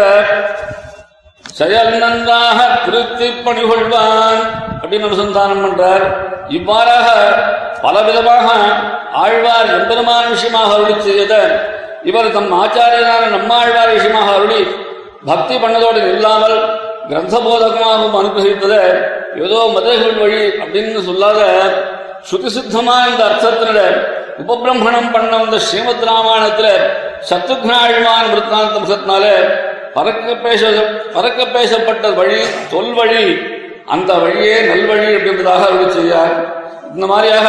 [1.59, 4.41] செயல் நன்றாக திருத்தி பணி கொள்வான்
[4.81, 6.05] அப்படின்னு அனுசந்தானம் பண்றார்.
[6.57, 7.07] இவ்வாறாக
[7.85, 8.49] பலவிதமாக
[9.23, 11.35] ஆழ்வார் எம்பெருமான் விஷயமாக அருளி செய்த
[12.11, 14.61] இவர் தம் ஆச்சாரியனான நம்மாழ்வார் விஷயமாக அருளி
[15.31, 16.59] பக்தி பண்ணதோடு இல்லாமல்
[17.09, 18.77] கிரந்தபோதகமாகவும் அனுகிரகித்தத
[19.41, 21.41] ஏதோ மதுரைகள் வழி அப்படின்னு சொல்லாத
[22.29, 23.83] ஸ்ருதி சித்தமா இந்த அர்த்தத்தினோட
[24.43, 26.69] உபபிரம்மணம் பண்ண வந்த ஸ்ரீமத் ராமாயணத்துல
[27.29, 29.27] சத்ருக்னாழ்வான் விற்த்தாந்தம்சத்தினால
[29.95, 30.63] பறக்க பேச
[31.15, 32.41] பறக்க பேசப்பட்ட வழி
[32.71, 33.23] தொல் வழி
[33.89, 36.35] அந்த வழியே நல்வழி அப்படின்றதாக அருள் செய்யார்
[36.93, 37.49] இந்த மாதிரியாக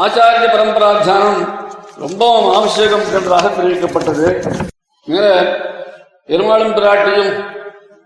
[0.00, 1.40] ஆச்சாரிய பரம்பராத்தியானம்
[1.98, 4.28] ரொம்பவும் அவசியகம் என்றதாக தெரிவிக்கப்பட்டது
[5.06, 5.26] மேல
[6.28, 7.32] பெருமாளும் பிராட்டியும்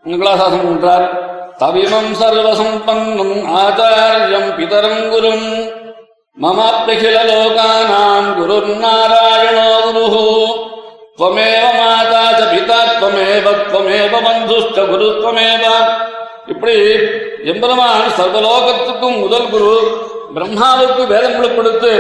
[0.05, 1.07] மங்களாசாசனம் என்றால்
[1.59, 5.47] தவிமம் சர்வசம்பன்னும் ஆச்சாரியம் பிதரம் குரும்
[6.37, 10.25] மமாப்பிகில லோகானாம் குரு நாராயணோ குரு
[11.19, 15.65] துவமேவ மாதா ச பிதா துவமேவ துவமேவ பந்துஷ்ட குரு துவமேவ
[16.49, 16.77] இப்படி
[17.45, 19.75] எம்பெருமான் சர்வலோகத்துக்கும் முதல் குரு
[20.35, 21.93] பிரம்மாவுக்கு வேதங்களை கொடுத்து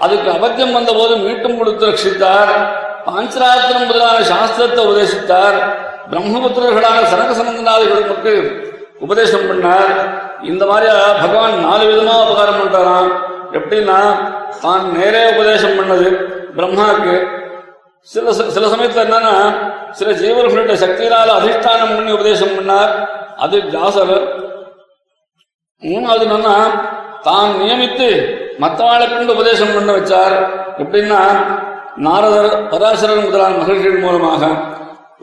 [0.00, 2.52] அதுக்கு அபத்தியம் வந்த போது மீட்டும் கொடுத்து ரட்சித்தார்
[3.06, 5.58] பாஞ்சராத்திரம் முதலான சாஸ்திரத்தை உபதேசித்தார்
[6.10, 8.32] பிரம்மபுத்திரர்களான சனக சனந்தனாதிகளுக்கு
[9.04, 9.92] உபதேசம் பண்ணார்.
[10.50, 13.10] இந்த மாதிரியா பகவான் நாலு விதமா உபகாரம் பண்றாராம்.
[13.58, 13.98] எப்படின்னா
[14.64, 16.08] தான் நேரே உபதேசம் பண்ணது
[16.56, 17.14] பிரம்மாவுக்கு.
[18.12, 19.34] சில சில சமயத்துல என்னன்னா
[19.98, 22.92] சில ஜீவர்களுடைய சக்தியினால அதிஷ்டானம் பண்ணி உபதேசம் பண்ணார்.
[23.44, 24.14] அது வியாசர்.
[25.82, 26.56] மூணாவது என்னன்னா
[27.28, 28.08] தான் நியமித்து
[28.64, 30.36] மற்றவாளை கொண்டு உபதேசம் பண்ண வச்சார்.
[30.82, 31.20] எப்படின்னா
[32.06, 34.42] நாரதர் பராசரன் முதலான மகிழ்ச்சிகள் மூலமாக.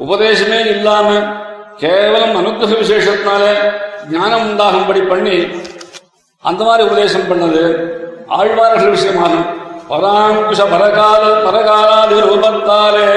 [0.06, 1.08] உபதேசமே இல்லாம
[1.78, 3.44] கேவலம் அனுகிரக விசேஷத்தினால
[4.10, 5.48] ஞானம் உண்டாகும்படி பண்ணி
[6.42, 7.64] அந்த மாதிரி உபதேசம் பண்ணது
[8.28, 9.48] ஆழ்வார்கள் விஷயமாகும்.
[9.90, 13.08] பராங்குஷ பரகால பரகாலாதி ரூபத்தாலே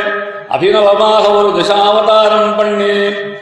[0.54, 2.94] அபிநவமாக ஒரு திசாவதாரம் பண்ணி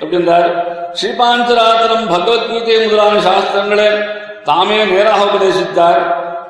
[0.02, 0.50] அப்படின்றார்.
[0.98, 3.90] ஸ்ரீபாஞ்சராத்திரம் பகவத்கீதை முதலான சாஸ்திரங்களே
[4.44, 6.02] தாமே நேராக உபதேசித்தார்.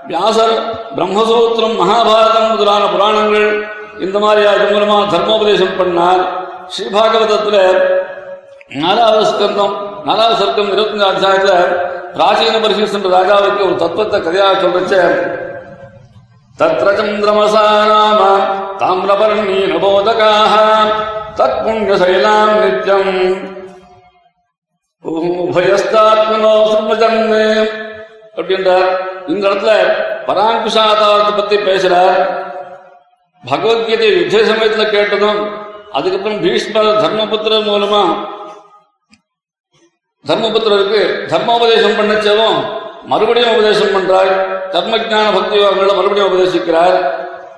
[0.07, 0.57] வியாசர்
[0.97, 3.49] பிரம்மசூத்திரம் மகாபாரதம் முதலான புராணங்கள்
[4.01, 6.38] இந்த மாதிரி அது மூலமா தர்மோபதேசம் பண்ணார்.
[6.77, 7.59] ஸ்ரீபாகவதத்துல
[8.69, 11.53] நாலாவது ஸ்கந்தம் நாலாவது சர்க்கம் இருபத்தஞ்சு அத்தியாயத்துல
[12.17, 14.97] பிராச்சீன பரிசீலன்ற ராஜாவுக்கு ஒரு தத்துவத்தை கதையாக சொல்றச்ச
[16.59, 18.21] தத்ர சந்திரமசா நாம
[18.81, 20.55] தாமிரபர்ணி நபோதகாக
[21.39, 23.13] தத் புண்ணியசைலாம் நித்யம்
[25.49, 27.47] உபயஸ்தாத்மனோ சுமஜன்மே
[28.37, 28.91] அப்படின்றார்.
[29.29, 29.73] இந்த இடத்துல
[30.27, 32.21] பராங்குஷாதாரத்தை பத்தி பேசுறார்.
[33.45, 35.41] பகவத்கீதை யுத்த சமயத்துல கேட்டதும்
[35.99, 38.03] அதுக்கப்புறம் பீஷ்மர் தர்மபுத்திரர் மூலமா
[40.25, 41.01] தர்மபுத்திரருக்கு
[41.33, 42.59] தர்மோபதேசம் பண்ணச்சவும்
[43.11, 44.33] மறுபடியும் உபதேசம் பண்றார்.
[44.73, 46.97] தர்மஜான பக்தி யோகங்களை மறுபடியும் உபதேசிக்கிறார்.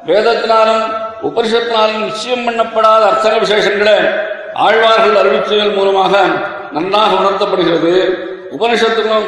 [0.08, 0.84] வேதத்தினாலும்
[1.28, 3.96] உபனிஷத்தினாலும் நிச்சயம் பண்ணப்படாத அர்த்தக விசேஷங்களை
[4.66, 6.12] ஆழ்வார்கள் அறிவிச்சல் மூலமாக
[6.76, 7.94] நன்றாக உணர்த்தப்படுகிறது.
[8.56, 9.26] உபனிஷத்துக்கும்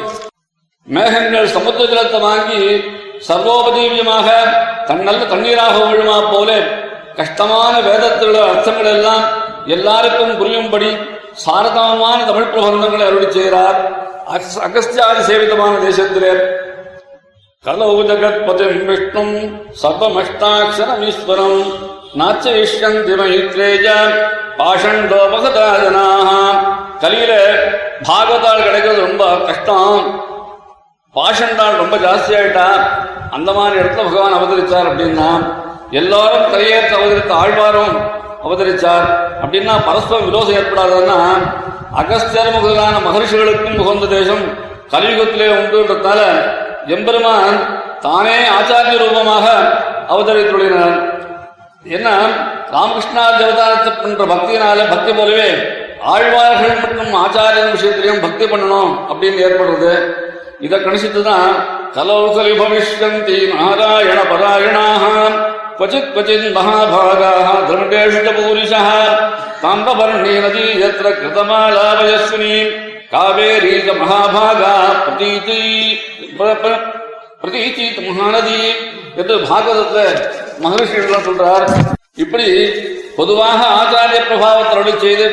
[0.87, 2.63] மேகங்கள் சமுத்திர ஜலத்தை வாங்கி
[3.29, 4.29] சர்வோபதீவியமாக
[4.89, 6.51] தன்னல்ல தண்ணீராக விழுமா போல
[7.19, 9.25] கஷ்டமான வேதத்திலுள்ள அர்த்தங்கள் எல்லாம்
[9.67, 10.91] எல்லாருக்கும் புரியும்படி
[11.45, 13.79] சாரதமமான தமிழ் பிரபந்தங்களை அருளி செய்கிறார்
[14.67, 16.33] அகஸ்தியாதி சேவிதமான தேசத்திலே.
[17.65, 19.35] கலௌ ஜகத்பதி விஷ்ணும்
[19.83, 21.61] சர்வமஷ்டாட்சரமீஸ்வரம்
[22.21, 23.87] நாச்சயிஷ்யந்தி மைத்ரேஜ
[24.59, 26.31] பாஷண்டோ பகதா ஜனாக
[27.03, 27.33] கலியில
[28.09, 30.03] பாகவதால் கிடைக்கிறது ரொம்ப கஷ்டம்.
[31.15, 32.67] பாஷண்டால் ரொம்ப ஜாஸ்தி ஆயிட்டா
[33.37, 35.29] அந்த மாதிரி இடத்துல பகவான் அவதரிச்சார் அப்படின்னா
[36.01, 37.95] எல்லாரும் கையேற்ற அவதரித்த ஆழ்வாரும்
[38.47, 39.07] அவதரிச்சார்.
[39.43, 41.19] அப்படின்னா பரஸ்பரம் விரோதம் ஏற்படாதுன்னா
[42.01, 44.45] அகஸ்தியர் முதலான மகர்ஷிகளுக்கும் உகந்த தேசம்
[44.93, 46.21] கலியுகத்திலே உண்டுன்றதால
[46.95, 47.59] எம்பெருமான்
[48.07, 49.47] தானே ஆச்சாரிய ரூபமாக
[50.13, 50.97] அவதரித்துள்ளினார்
[51.97, 52.09] என்ன?
[52.75, 55.49] ராமகிருஷ்ணா தேவதானத்தை பண்ற பக்தியினால பக்தி போலவே
[56.13, 59.95] ஆழ்வார்கள் மற்றும் ஆச்சாரியன் விஷயத்திலையும் பக்தி பண்ணணும் அப்படின்னு ஏற்படுறது.
[60.62, 61.52] இதை கணிச்சிட்டுதான்
[61.96, 65.04] கலௌ கலி பவிஷ்யந்தி நாராயண பராயணாக
[65.80, 68.88] क्वचित् क्वचित् महाभागाः धर्मेषु च पूरिशः
[69.62, 72.56] ताम्रवर्णी नदी यत्र कृतमालावयस्विनी
[73.12, 74.72] कावेरी च महाभागा
[75.04, 75.60] प्रतीति
[76.38, 76.82] प्र- प्र-
[77.42, 78.62] பிரதீச்சித் மகாநதி
[79.18, 80.00] என்று பாகவதத்துல
[80.60, 81.66] மகரிஷிகள் சொல்றார்
[82.18, 82.48] இப்படி
[83.18, 85.28] பொதுவாக ஆச்சாரிய பிரபாவத்தை அருளி செய்து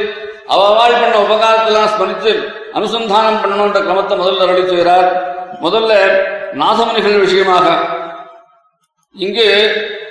[0.49, 2.33] அவ வாழ் பண்ண உபகாரத்தெல்லாம் ஸ்மரித்து
[2.74, 5.08] அனுசந்தானம் பண்ணணுன்ற கிரமத்தை முதல்ல அருளி செய்கிறார்.
[5.62, 5.94] முதல்ல
[6.54, 7.66] நாசமணிகள் விஷயமாக.
[9.14, 9.48] இங்கு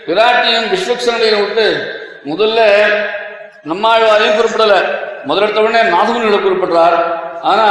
[0.06, 1.66] பிராட்டியும் விஸ்வக்சனையும் விட்டு
[2.24, 2.60] முதல்ல
[3.64, 4.74] நம்மாழ்வாரையும் குறிப்பிடல.
[5.26, 6.98] முதலெடுத்த உடனே நாதமுனிகளை குறிப்பிடுறார்.
[7.42, 7.66] ஆனா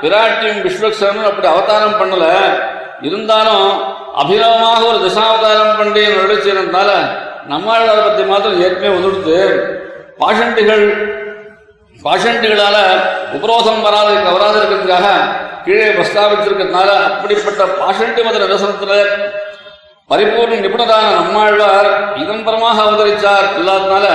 [0.00, 2.26] பிராட்டியும் விஸ்வக்சனும் அப்படி அவதாரம் பண்ணல.
[3.00, 6.90] இருந்தாலும் அபிநவமாக ஒரு தசாவதாரம் பண்ணி நடிச்சிருந்தால
[7.48, 9.38] நம்மாழ்வாரை பத்தி மாத்திரம் ஏற்கனவே உதிர்த்து
[10.20, 10.84] பாஷண்டிகள்
[12.06, 12.76] பாஷண்டிகளால
[13.36, 15.08] உபரோதம் வராத வராது இருக்கிறதுக்காக
[15.66, 18.96] கீழே பிரஸ்தாபித்திருக்கிறதுனால அப்படிப்பட்ட பாஷண்டு மத நிரசனத்துல
[20.10, 21.88] பரிபூர்ண நிபுணரான நம்மாழ்வார்
[22.22, 24.06] இதம்பரமாக அவதரித்தார் இல்லாதனால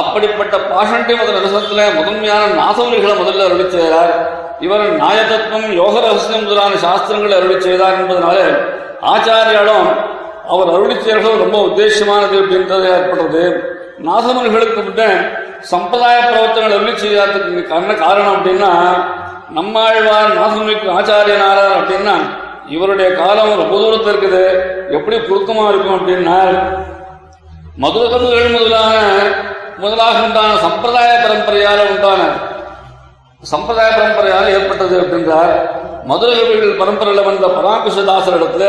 [0.00, 4.12] அப்படிப்பட்ட பாஷண்டி மத நிரசனத்துல முதன்மையான நாசவலிகளை முதல்ல அருளி செய்கிறார்
[4.60, 8.38] இவர் நாயதத்துவம் யோக ரகசியம் முதலான சாஸ்திரங்களை அருளி செய்தார் என்பதனால
[9.12, 9.88] ஆச்சாரியாலும்
[10.48, 13.42] அவர் அருளி செயல்கள் ரொம்ப உத்தேசமானது அப்படின்றது ஏற்படுறது.
[14.06, 15.04] நாசமன்களுக்கு முன்ன
[15.70, 18.72] சம்பிரதாய பிரவர்த்தனை அருளி செய்யாததுக்கு என்ன காரணம் அப்படின்னா
[19.56, 22.14] நம்மாழ்வார் நாசமிக்கு ஆச்சாரியனாரார் அப்படின்னா
[22.74, 24.42] இவருடைய காலம் ரொம்ப தூரத்தில் இருக்குது.
[24.96, 26.38] எப்படி பொருத்தமா இருக்கும் அப்படின்னா
[27.84, 28.94] மதுரகங்கள் முதலான
[29.82, 32.20] முதலாக உண்டான சம்பிரதாய பரம்பரையால் உண்டான
[33.42, 35.54] சம்பிரதாய பரம்பரையால் ஏற்பட்டது அப்படின்றார்.
[36.10, 38.66] மதுரகவிகள் பரம்பரையில் வந்த பராங்குஷதாசரிடத்துல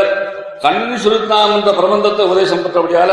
[0.66, 3.12] கண்ணி சுருத்தாம் என்ற பிரபந்தத்தை உபதேசம் பெற்றபடியால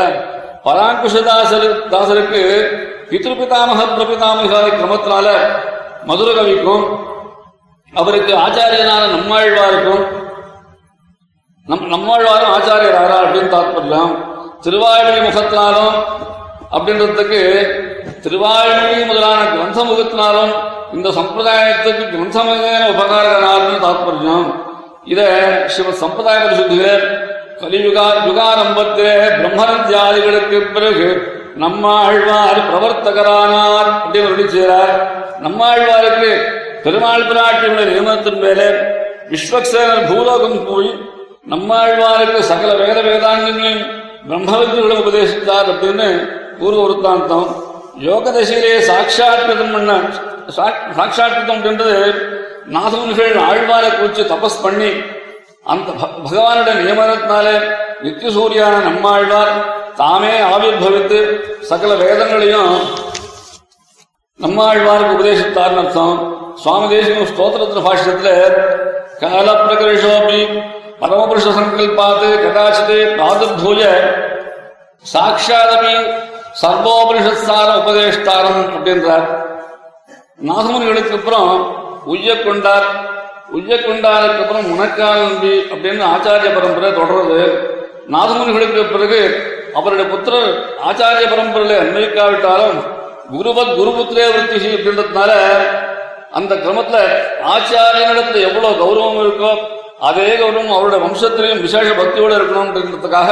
[0.67, 2.41] பராங்குஷதாசரு தாசருக்கு
[3.09, 5.27] பித்ருபிதாமக பிரபிதாமக கிரமத்தினால
[6.07, 6.85] மதுரகவிக்கும்
[7.93, 10.05] அவருக்கு ஆச்சாரியனான நம்மாழ்வாருக்கும்.
[11.67, 14.13] நம் நம்மாழ்வாரும் ஆச்சாரியர் ஆறா அப்படின்னு தாற்பயம்
[14.61, 15.95] திருவாழ்மொழி முகத்தினாலும்
[16.71, 17.41] அப்படின்றதுக்கு
[18.23, 20.53] திருவாழ்மொழி முதலான கிரந்த முகத்தினாலும்
[20.93, 24.47] இந்த சம்பிரதாயத்துக்கு கிரந்தமான உபகாரனார்னு தாற்பயம்
[25.03, 25.21] இத
[25.67, 27.03] சிவ சம்பிரதாய பரிசுத்திகள்
[27.57, 31.07] கலியுகா யுகாரம்பத்திலே பிரம்மரத்தியாதிகளுக்கு பிறகு
[31.55, 34.93] நம்மாழ்வார் பிரவர்த்தகரானார் அப்படின்னு சொல்லி செய்கிறார்
[35.39, 36.31] நம்மாழ்வாருக்கு
[36.83, 38.67] பெருமாள் பிராட்டியுடைய நியமனத்தின் மேலே
[39.31, 40.91] விஸ்வக்சேனர் பூலோகம் போய்
[41.45, 43.83] நம்மாழ்வாருக்கு சகல வேத வேதாங்கங்களையும்
[44.27, 46.07] பிரம்மவித்துகளும் உபதேசித்தார் அப்படின்னு
[46.59, 47.49] பூர்வ விருத்தாந்தம்
[48.01, 49.91] யோக தசையிலே சாட்சாத்கிருதம் பண்ண
[50.57, 50.83] சாக்-
[51.55, 51.95] அப்படின்றது
[52.67, 54.89] நாதவன்கள் ஆழ்வாரை குறித்து தபஸ் பண்ணி
[55.73, 55.89] அந்த
[56.25, 57.55] பகவானுடைய நியமனத்தினாலே
[58.03, 59.53] நித்திய சூரியான நம்மாழ்வார்
[59.99, 61.19] தாமே ஆவிர் பவித்து
[61.69, 62.73] சகல வேதங்களையும்
[64.39, 66.17] நம்மாழ்வாருக்கு உபதேசித்தார்னு அர்த்தம்.
[66.61, 68.29] சுவாமி தேசிகம் ஸ்தோத்திரத்தின பாஷ்யத்துல
[69.21, 70.41] கால பிரகரிஷோபி
[71.01, 73.81] பரமபுருஷ சங்கல்பாத்து கதாச்சிதே பிராதுர்பூய
[75.13, 75.95] சாட்சாதமி
[76.61, 79.27] சர்வோபனிஷத்சார உபதேஷ்டாரம் அப்படின்றார்.
[80.47, 81.51] நாகமுனிகளுக்கு அப்புறம்
[82.13, 82.87] உய்ய கொண்டார்
[83.49, 87.41] உய்ய கொண்டாருக்கு அப்புறம் முனக்கால் நம்பி அப்படின்னு ஆச்சாரிய பரம்பரை தொடர்றது.
[88.13, 89.21] நாதமுனிகளுக்கு பிறகு
[89.73, 90.51] அவருடைய புத்திரர்
[90.89, 92.77] ஆச்சாரிய பரம்பரையில அன்பிக்காவிட்டாலும்
[93.31, 95.31] குருவத் குருபுத்திரே விருத்தி அப்படின்றதுனால
[96.31, 96.97] அந்த கிரமத்துல
[97.55, 99.51] ஆச்சாரியனிடத்துல எவ்வளவு கௌரவம் இருக்கோ
[99.99, 103.29] அதே கௌரவம் அவருடைய வம்சத்திலையும் விசேஷ பக்தியோடு இருக்கணும்ன்றதுக்காக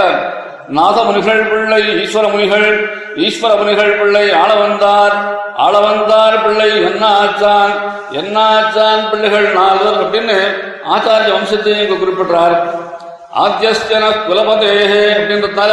[0.69, 2.67] நாதமுனிகள் பிள்ளை ஈஸ்வர முனிகள்
[3.15, 5.15] ஈஸ்வர முனிகள் பிள்ளை ஆளவந்தார்
[5.57, 7.73] ஆளவந்தார் பிள்ளை என்னாச்சான்
[8.11, 10.37] என்னாச்சான் பிள்ளைகள் நால்வர் அப்படின்னு
[10.89, 12.55] ஆச்சாரிய வம்சத்தையும் இங்கு குறிப்பிட்டார்
[13.35, 15.71] ஆத்தியஸ்தன குலபதேகே அப்படின்றதுனால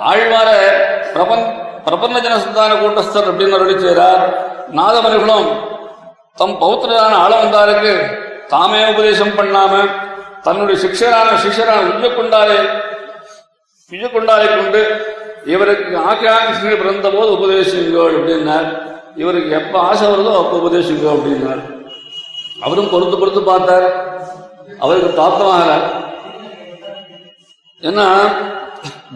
[0.00, 0.48] ஆழ்வார
[1.14, 1.46] பிரபன்
[1.84, 4.22] பிரபன்ன ஜனசந்தான கூட்டஸ்தர் அப்படின்னு அருளிச்சார் செய்கிறார்.
[6.36, 7.92] தம் பௌத்திரரான ஆளவந்தாருக்கு
[8.48, 9.72] தாமே உபதேசம் பண்ணாம
[10.42, 12.58] தன்னுடைய சிக்ஷரான சிஷரான உய்யக்கொண்டாரை
[13.92, 14.80] உய்யக்கொண்டாரை கொண்டு
[15.52, 18.66] இவருக்கு ஆகாட்சி பிறந்த போது உபதேசிங்கள் அப்படின்னார்.
[19.16, 21.62] இவருக்கு எப்ப ஆசை வருதோ அப்ப உபதேசிங்க அப்படின்னார்.
[22.64, 23.86] அவரும் பொறுத்து பொறுத்து பார்த்தார்.
[24.80, 25.68] அவருக்கு தாத்தமாக
[27.82, 28.06] ஏன்னா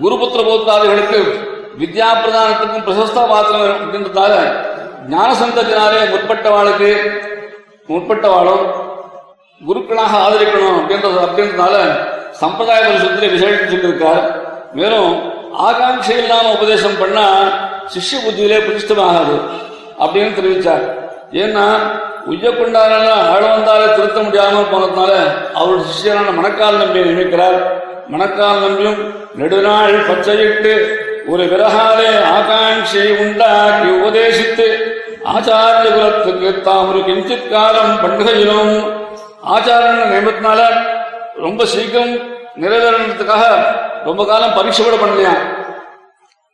[0.02, 1.20] குருபுத்திர போத்தாதிகளுக்கு
[1.80, 4.32] வித்யா பிரதானத்துக்கும் பிரசஸ்தா பாத்திரம் அப்படின்றதால
[5.08, 6.90] ஞான சந்தத்தினாலே முற்பட்டவாளுக்கு
[7.88, 8.64] முற்பட்டவாளும்
[9.60, 11.74] குருக்களாக ஆதரிக்கணும் அப்படின்றது அப்படின்றதுனால
[12.40, 14.22] சம்பிரதாய பரிசுத்திலே விசேஷம் சொல்லியிருக்கார்
[14.72, 15.12] மேலும்
[15.58, 17.26] ஆகாங்ஷை இல்லாம உபதேசம் பண்ணா
[17.94, 19.36] சிஷ்ய புத்தியிலே பிரதிஷ்டமாகாது
[19.98, 20.86] அப்படின்னு தெரிவித்தார்
[21.32, 21.64] ஏன்னா
[22.26, 22.92] உய்யக்குண்டான
[23.32, 25.12] ஆழ வந்தாலே திருத்த முடியாமல் போனதுனால
[25.54, 27.58] அவருடைய சிஷ்யரான மணக்கால் நம்பியை நியமிக்கிறார்.
[28.08, 29.00] மணக்கால் நம்பியும்
[29.34, 30.72] நெடுநாள் பச்சையிட்டு
[31.28, 34.66] ஒரு விரகாலே ஆகாங்ஷை உண்டாக்கி உபதேசித்து
[35.24, 38.72] ஆச்சாரிய குலத்துக்கு தாம் ஒரு கிஞ்சித் காலம் பண்டிகையிலும்
[39.46, 40.60] ஆச்சாரன் நியமத்தினால
[41.36, 42.14] ரொம்ப சீக்கிரம்
[42.60, 43.44] நிறைவேறதுக்காக
[44.04, 45.42] ரொம்ப காலம் பரீட்சை கூட பண்ணலையாம்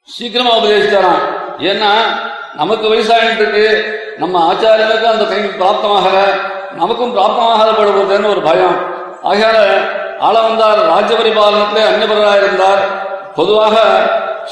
[0.02, 1.24] சீக்கிரமா உபதேசித்தாராம்
[1.58, 1.90] ஏன்னா
[2.56, 3.66] நமக்கு வயசாகிட்டு இருக்கு
[4.18, 6.18] நம்ம ஆச்சாரியனுக்கும் அந்த கை பிராப்தமாகல.
[6.74, 8.78] நமக்கும் பிராப்தமாகாத போடுவதுன்னு ஒரு பயம்.
[9.22, 9.58] ஆகையால
[10.18, 12.80] ஆள வந்தார் ராஜ்ய பரிபாலனத்திலே இருந்தார்.
[13.34, 13.76] பொதுவாக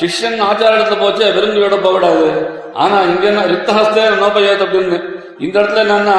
[0.01, 2.51] சிஷ்யன் ஆச்சாரத்துல போச்சு விருந்து விட போகக்கூடாது.
[2.75, 4.99] ஆனா இங்க என்ன ரித்தஹஸ்தே நோபயத் அப்படின்னு.
[5.39, 6.19] இந்த இடத்துல என்னன்னா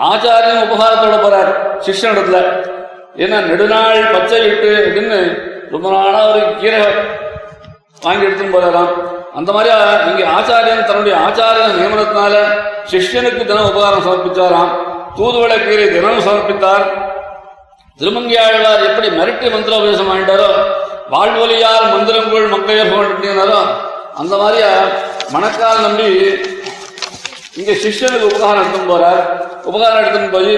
[0.00, 1.52] ஆச்சாரியன் உபகாரத்தோட போறார்
[1.86, 2.38] சிஷ்யன் இடத்துல
[3.16, 5.18] ஏன்னா நெடுநாள் பச்சை இட்டு அப்படின்னு
[5.70, 6.78] ரொம்ப நாளா ஒரு கீரை
[8.04, 8.92] வாங்கி எடுத்துன்னு போறாராம்
[9.34, 9.70] அந்த மாதிரி
[10.10, 12.36] இங்க ஆச்சாரியன் தன்னுடைய ஆச்சாரிய நியமனத்தினால
[12.90, 14.70] சிஷ்யனுக்கு தினம் உபகாரம் சமர்ப்பிச்சாராம்.
[15.16, 16.84] தூதுவளை கீரை தினம் சமர்ப்பித்தார்.
[18.00, 20.50] திருமங்கியாழ்வார் எப்படி மிரட்டி மந்திரோபதேசம் ஆயிட்டாரோ
[21.14, 23.60] வாழ்வொலியால் மந்திரங்கள் மங்கையர் போனாரோ
[24.14, 24.70] அந்த மாதிரியா
[25.32, 26.08] மணக்கால் நம்பி
[27.58, 29.22] இங்க சிஷ்யனுக்கு உபகாரம் எடுத்துன்னு போறார்.
[29.64, 30.54] உபகாரம் எடுத்துன்னு போய்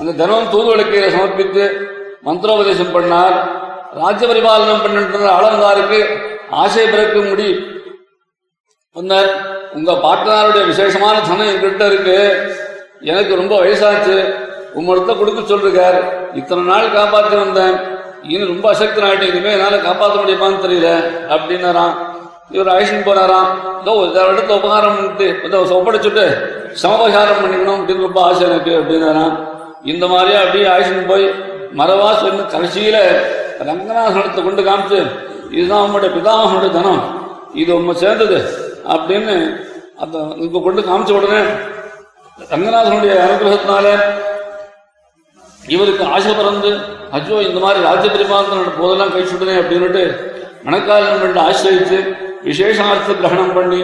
[0.00, 1.88] அந்த தினம் தூதுவளை சமர்ப்பித்து
[2.26, 3.36] மந்திரோபதேசம் பண்ணார்
[3.94, 6.06] ராஜ்ய பரிபாலனம் பண்ணின்ற ஆளந்தாருக்கு
[6.50, 7.78] ஆசை பிறக்கும்படி
[8.92, 9.28] வந்தார்
[9.74, 12.44] உங்க பாட்டனாருடைய விசேஷமான தனம் என்கிட்ட இருக்கு.
[13.00, 14.34] எனக்கு ரொம்ப வயசாச்சு.
[14.74, 15.98] உம்மிடத்த கொடுக்க சொல்றார்
[16.34, 17.76] இத்தனை நாள் காப்பாத்தி வந்தேன்.
[18.22, 20.88] இன்னும் ரொம்ப அசக்தி ஆயிட்டேன் இனிமே என்னால காப்பாற்ற முடியுமான்னு தெரியல.
[21.28, 21.94] அப்படின்னாராம்.
[22.50, 23.50] இவர் அழைச்சின்னு போனாராம்.
[23.80, 25.48] இதோ ஒரு இடத்துல உபகாரம் பண்ணிட்டு
[25.78, 26.24] ஒப்படைச்சுட்டு
[26.82, 29.49] சமபகாரம் பண்ணிக்கணும் அப்படின்னு ரொம்ப ஆசை எனக்கு அப்படின்னாராம்.
[29.84, 31.26] இந்த மாதிரியா அப்படியே ஆயிஷன் போய்
[31.78, 32.10] மரவா
[32.52, 32.96] கடைசியில
[33.60, 35.00] ரங்கநாதனத்தை கொண்டு காமிச்சு
[35.50, 37.02] இதுதான் உங்களுடைய பிதாமகனுடைய தனம்
[37.54, 38.38] இது உண்மை சேர்ந்தது
[38.94, 39.34] அப்படின்னு
[40.02, 40.16] அந்த
[40.46, 41.40] இப்ப கொண்டு காமிச்ச உடனே
[42.50, 43.86] ரங்கநாதனுடைய அனுகிரகத்தினால
[45.68, 46.70] இவருக்கு ஆசை பிறந்து
[47.12, 50.04] அஜோ இந்த மாதிரி ராஜ்ய பரிமாணத்தினோட போதெல்லாம் கை சுடுனே அப்படின்னுட்டு
[50.64, 51.98] மணக்காலன் கண்டு ஆசிரியத்து
[52.44, 53.80] விசேஷார்த்த கிரகணம் பண்ணி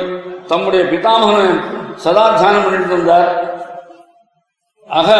[0.51, 1.47] தம்முடைய பிதாமகனை
[2.05, 3.28] சதா தியானம் பண்ணிட்டு இருந்தார்.
[4.88, 5.11] ஆக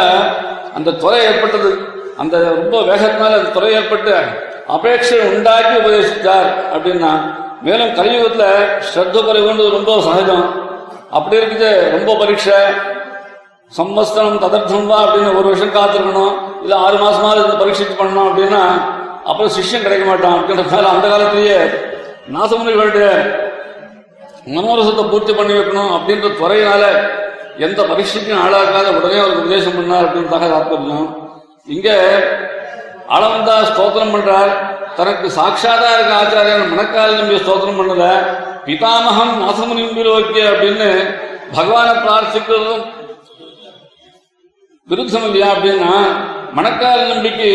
[0.77, 1.71] அந்த துறை ஏற்பட்டது.
[2.21, 4.13] அந்த ரொம்ப வேகத்தினால அந்த துறை ஏற்பட்டு
[4.75, 7.11] அபேட்சை உண்டாக்கி உபதேசித்தார் அப்படின்னா
[7.65, 8.45] மேலும் கலியுகத்துல
[8.87, 10.45] ஸ்ரத்த குறைவுன்றது ரொம்ப சகஜம்.
[11.17, 12.59] அப்படி இருக்குது ரொம்ப பரீட்சை.
[13.77, 16.35] சம்மஸ்தனம் ததர்த்தம் வா அப்படின்னு ஒரு வருஷம் காத்திருக்கணும்.
[16.63, 18.61] இல்ல ஆறு மாசமா இந்த பரீட்சைக்கு பண்ணணும் அப்படின்னா
[19.29, 21.59] அப்புறம் சிஷ்யம் கிடைக்க மாட்டான் அப்படின்றதால அந்த காலத்திலேயே
[22.35, 23.07] நாசமுனிகளுடைய
[24.55, 26.83] மனோரசத்தை பூர்த்தி பண்ணி வைக்கணும் அப்படின்ற துறையினால
[27.65, 31.07] எந்த பரீட்சைக்கும் ஆளாக்காத உடனே அவருக்கு உபதேசம் பண்ணார் அப்படின்றதாக தாற்பயம்
[31.75, 31.89] இங்க
[33.15, 34.51] அளவந்தா ஸ்தோத்திரம் பண்றார்.
[34.97, 38.05] தனக்கு சாட்சாதா இருக்க ஆச்சாரியன் மணக்கால் நம்பிய ஸ்தோத்திரம் பண்ணல.
[38.67, 40.89] பிதாமகம் நாசமுனி விரோக்கிய அப்படின்னு
[41.55, 42.85] பகவானை பிரார்த்திக்கிறதும்
[44.87, 45.93] விருத்தம் இல்லையா அப்படின்னா
[46.57, 47.51] மணக்கால் நம்பிக்கை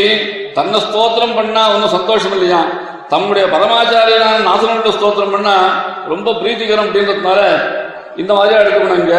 [0.56, 2.60] தன்னை ஸ்தோத்திரம் பண்ணா ஒன்றும் சந்தோஷம் இல்லையா?
[3.12, 5.54] தம்முடைய பரமாச்சாரியனான நாசனோட ஸ்தோத்திரம் பண்ணா
[6.12, 7.40] ரொம்ப பிரீத்திகரம் அப்படின்றதுனால
[8.16, 9.16] இந்த மாதிரியா எடுக்கணும் இங்க.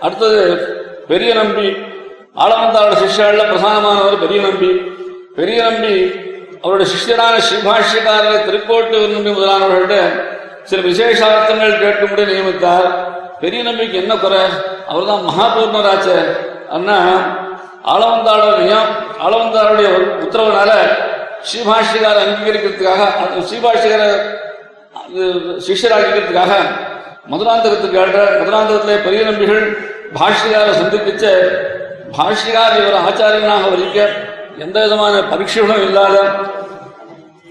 [0.00, 0.40] அடுத்தது
[1.10, 1.68] பெரிய நம்பி
[2.42, 4.70] ஆளவந்தாரோட சிஷ்யால பிரதானமானவர் பெரிய நம்பி.
[5.38, 5.94] பெரிய நம்பி
[6.62, 9.98] அவருடைய சிஷ்யரான ஸ்ரீபாஷ்யக்காரர் திருக்கோட்டு நம்பி முதலானவர்கள்ட்ட
[10.70, 12.88] சில விசேஷார்த்தங்கள் கேட்கும்படி நியமித்தார்.
[13.42, 14.42] பெரிய நம்பிக்கு என்ன குறை?
[14.90, 16.08] அவர்தான் மகாபூர்ணராச்ச
[16.76, 16.98] அண்ணா
[17.92, 18.90] ஆளவந்தாரோட நியம்
[20.24, 20.72] உத்தரவுனால
[21.48, 23.02] ஸ்ரீபாஷ்யக்காரர் அங்கீகரிக்கிறதுக்காக
[23.36, 24.04] ஸ்ரீபாஷ்யக்காரர் ஸ்ரீபாஷ்யகார
[25.02, 25.24] அது
[27.32, 29.64] மதுராந்தகத்துக்கு ஆடுற மதுராந்தகத்திலே பெரிய நம்பிகள்
[30.18, 31.24] பாஷ்யகார சந்திப்பிச்ச
[32.18, 33.98] பாஷ்யகார் இவர் ஆச்சாரியனாக வரிக்க
[34.64, 36.16] எந்த விதமான பரீட்சைகளும் இல்லாத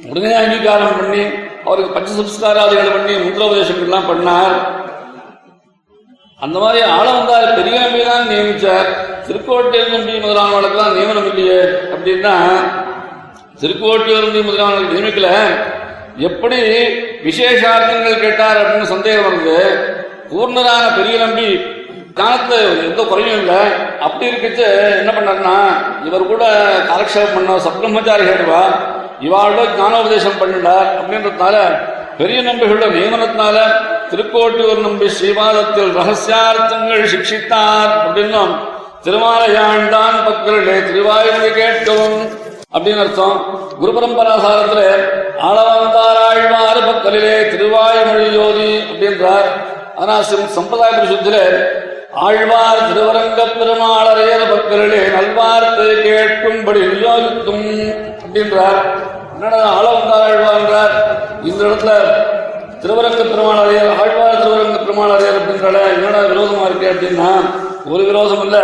[0.09, 1.23] உடனே அங்கீகாரம் பண்ணி
[1.67, 4.57] அவருக்கு பஞ்ச சம்ஸ்காராதிகள் பண்ணி முந்திரோபதேசங்கள்லாம் பண்ணார்.
[6.39, 7.55] அந்த மாதிரி ஆள வந்தார்.
[7.59, 8.89] பெரிய நம்பி தான் நியமிச்சார்.
[9.27, 11.61] திருக்கோட்டையில் நம்பி முதலானவர்களுக்கெல்லாம் நியமனம் இல்லையே
[11.93, 12.35] அப்படின்னா
[13.61, 15.29] திருக்கோட்டையில் நம்பி முதலானவர்கள் நியமிக்கல.
[16.17, 16.59] எப்படி
[17.25, 19.57] விசேஷார்த்தங்கள் கேட்டார் அப்படின்னு சந்தேகம் வருது.
[20.29, 21.49] பூர்ணரான பெரிய நம்பி
[22.19, 22.55] ஞானத்துல
[22.85, 23.59] எந்த குறையும் இல்லை.
[24.05, 24.67] அப்படி இருக்குச்சு
[25.01, 25.57] என்ன பண்ணாருன்னா
[26.07, 26.45] இவர் கூட
[26.89, 28.63] காலக்ஷேபம் பண்ண சப்ரமச்சாரி கேட்டுவா
[29.25, 31.57] இவாளோட ஞானோபதேசம் பண்ணினார் அப்படின்றதுனால
[32.17, 33.57] பெரிய நம்பிகளோட நியமனத்தினால
[34.09, 38.53] திருக்கோட்டியூர் நம்பி ஸ்ரீபாதத்தில் ரகசியார்த்தங்கள் சிக்ஷித்தார் அப்படின்னும்
[39.05, 42.17] திருமாலையாண்டான் பக்தர்களே திருவாயுமொழி கேட்டோம்.
[42.73, 43.37] அப்படின்னு அர்த்தம்.
[43.79, 44.81] குரு பரம்பராசாரத்துல
[45.47, 49.47] ஆளவந்தாராழ்வாறு பக்கலிலே திருவாயுமொழி ஜோதி அப்படின்றார்.
[50.01, 50.15] ஆனா
[50.55, 51.37] சம்பிரதாய பரிசுத்தில
[52.25, 57.67] ஆழ்வார் திருவரங்க பெருமாளரையர் பக்தர்களே நல்வார்த்தை கேட்கும்படி நியோகிக்கும்
[58.23, 58.79] அப்படின்றார்.
[59.33, 60.93] என்னடா ஆளவந்தாராழ்வார்ன்றார்
[61.43, 61.93] இந்த இடத்துல
[62.81, 67.31] திருவரங்க பெருமாளரையர் ஆழ்வார் திருவரங்க பெருமாளரையர் அப்படின்றால என்னடா விரோதமா இருக்கு அப்படின்னா
[67.93, 68.57] ஒரு விரோதம் இல்ல.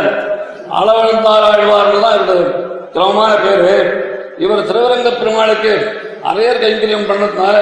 [0.79, 2.45] அளவழுந்தார் ஆழ்வார்னு தான் இருக்கிறது
[2.93, 3.75] கிரமமான பேரு.
[4.43, 5.73] இவர் திருவரங்க பெருமாளுக்கு
[6.29, 7.55] அரையர் கைங்கரியம் பண்ணதுனால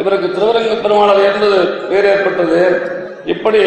[0.00, 1.60] இவருக்கு திருவரங்க பெருமாள் இருந்தது
[1.90, 2.60] பேர் ஏற்பட்டது.
[3.32, 3.62] இப்படி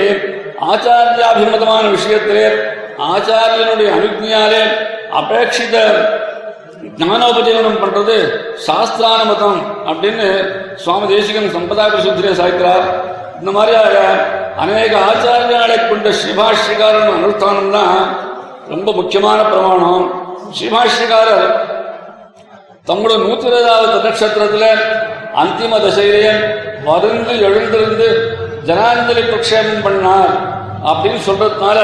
[0.72, 2.46] ஆச்சாரியாபிமதமான விஷயத்திலே
[3.14, 4.62] ஆச்சாரியனுடைய அனுஜியாலே
[5.20, 5.76] அபேட்சித
[7.02, 8.16] ஞானோபஜீவனம் பண்றது
[8.68, 9.60] சாஸ்திரானுமதம்
[9.90, 10.28] அப்படின்னு
[10.84, 12.86] சுவாமி தேசிகன் சம்பதா பிரசுத்திலே சாய்க்கிறார்.
[13.40, 13.96] இந்த மாதிரியாக
[14.64, 17.98] அநேக ஆச்சாரியாலை கொண்ட சிவாஷிகாரன் அனுஷ்டானம் தான்
[18.74, 20.08] ரொம்ப முக்கியமான பிரமாணம்.
[20.56, 21.50] சிவாஷிகாரர்
[22.86, 24.66] தம்முடைய நூத்தி இருபதாவது நட்சத்திரத்துல
[25.36, 26.34] அந்திம தசையிலேயே
[26.86, 28.08] வருந்து எழுந்திருந்து
[28.68, 30.34] ஜனாஞ்சலி பிரக்ஷேபம் பண்ணார்
[30.90, 31.80] அப்படின்னு சொல்றதுனால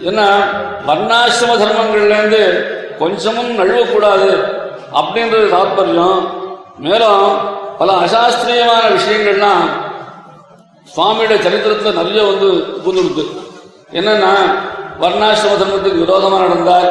[0.00, 0.22] என்ன
[0.86, 2.42] வர்ணாசிரம தர்மங்கள்லேருந்து
[2.98, 4.30] கொஞ்சமும் நழுவக்கூடாது
[5.00, 6.20] அப்படின்றது தாற்பயம்
[6.78, 7.26] மேலும்
[7.78, 9.64] பல அசாஸ்திரியமான விஷயங்கள்லாம்
[10.94, 12.48] சுவாமியோட சரித்திரத்தில் நிறைய வந்து
[12.84, 13.24] புகுந்துடுது
[13.92, 14.32] என்னன்னா
[15.02, 16.90] வர்ணாசிரம தர்மத்துக்கு விரோதமாக நடந்தார்.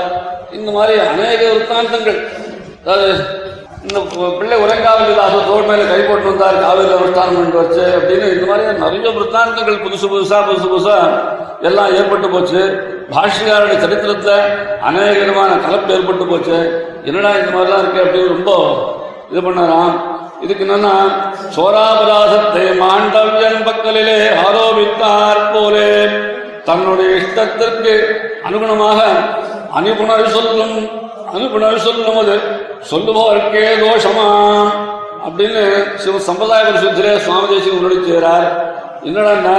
[0.58, 2.20] இந்த மாதிரி அநேக விற்த்தாந்தங்கள்
[2.84, 3.12] அதாவது
[3.88, 4.00] இந்த
[4.40, 8.78] பிள்ளை உறங்காவல் இல்லாத தோல் மேல கை போட்டு வந்தார் காவிரியில் அனுஷ்டானம் கொண்டு வச்சு அப்படின்னு இந்த மாதிரி
[8.84, 10.98] நிறைய விற்த்தாந்தங்கள் புதுசு புதுசா புதுசு புதுசா
[11.68, 12.62] எல்லாம் ஏற்பட்டு போச்சு.
[13.14, 14.34] பாஷ்யக்காரோட சரித்திரத்துல
[14.88, 16.58] அநேக விதமான கலப்பு ஏற்பட்டு போச்சு.
[17.08, 18.52] என்னடா இந்த மாதிரிலாம் இருக்கு அப்படின்னு ரொம்ப
[19.32, 19.96] இது பண்ணாராம்.
[20.46, 20.96] இதுக்கு என்னன்னா
[21.56, 25.90] சோராபராசத்தை மாண்டவியன் பக்கலிலே ஆரோபித்தார் போலே.
[26.68, 27.94] தன்னுடைய இஷ்டத்திற்கு
[28.48, 29.00] அனுகுணமாக
[29.78, 30.76] அனுகுணர் சொல்லும்
[31.34, 32.36] அனுபுணர் சொல்லும் அது
[32.90, 34.28] சொல்லுபவர்க்கே தோஷமா?
[35.26, 35.62] அப்படின்னு
[36.04, 38.48] சிவ சம்பிரதாய பரிசுத்திலே சுவாமி தேசியம் உருளிக்கிறார்
[39.04, 39.56] என்னடா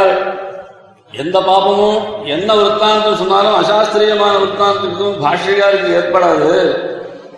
[1.13, 6.53] எந்த பாபமும் என்ன விற்த்தாந்தம் சொன்னாலும் அசாஸ்திரியமான விற்த்தாந்தத்துக்கும் பாஷ்யக்காருக்கு ஏற்படாது.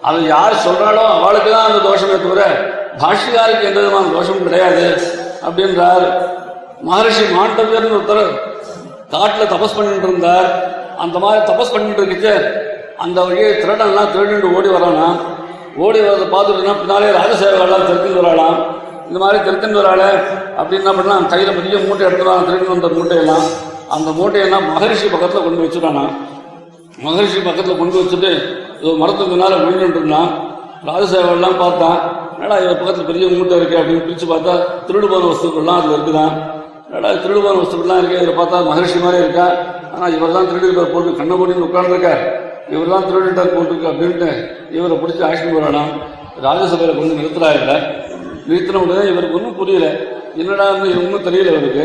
[0.03, 2.43] அது யார் சொல்றாளோ அவளுக்கு தான் அந்த தோஷமே தவிர
[3.03, 4.87] பாஷ்யக்காருக்கு எந்த விதமான தோஷமும் கிடையாது
[5.47, 6.07] அப்படின்றார்.
[6.83, 8.33] மகரிஷி மாண்டவியர்னு ஒருத்தர்
[9.11, 10.49] காட்டில் தபஸ் பண்ணிட்டு இருந்தார்.
[11.05, 12.35] அந்த மாதிரி தபஸ் பண்ணிட்டு இருக்குச்சு
[13.05, 15.07] அந்த வழியை திருடன்லாம் திருடிட்டு ஓடி வரானா?
[15.85, 18.59] ஓடி வரதை பார்த்துட்டுனா பின்னாலே ராஜசேவகெல்லாம் திருத்தின்னு வராளாம்.
[19.09, 20.03] இந்த மாதிரி திருத்தின்னு வராள
[20.59, 23.45] அப்படின்னு என்ன பண்ணலாம் கையில் பெரிய மூட்டை எடுத்துறான் திருடி வந்த மூட்டையெல்லாம்.
[23.97, 26.05] அந்த மூட்டையெல்லாம் மகரிஷி பக்கத்தில் கொண்டு வச்சுட்டானா?
[27.07, 28.31] மகரிஷி பக்கத்தில் கொண்டு வச்சுட்டு
[28.81, 30.31] இது மரத்துக்கு முன்னால் விழுந்துட்டு இருந்தான்
[30.89, 31.99] ராஜசேவர்கள்லாம் பார்த்தான்
[32.35, 34.55] என்னடா இவர் பக்கத்தில் பெரிய மூட்டை இருக்குது அப்படின்னு பிரித்து பார்த்தா
[34.87, 36.35] திருடுபோன வஸ்துக்கள்லாம் அதில் இருக்குதான்.
[36.89, 39.47] என்னடா இது திருடு போன வஸ்துக்கள்லாம் இதில் பார்த்தா மகரிஷி மாதிரி இருக்கா?
[39.95, 42.23] ஆனால் இவர் தான் திருடி போட்டு கண்ணை போட்டு உட்காந்துருக்கார்
[42.75, 44.31] இவர் தான் திருடிட்டார் போட்டுருக்கு அப்படின்ட்டு
[44.77, 45.93] இவரை பிடிச்சி ஆக்ஷன் போராடாம்
[46.45, 47.77] ராஜசபையில் கொண்டு நிறுத்துறா இல்லை
[48.49, 49.87] நிறுத்தின உடனே இவருக்கு ஒன்றும் புரியல.
[50.41, 51.85] என்னடா வந்து ஒன்றும் தெரியல இவருக்கு.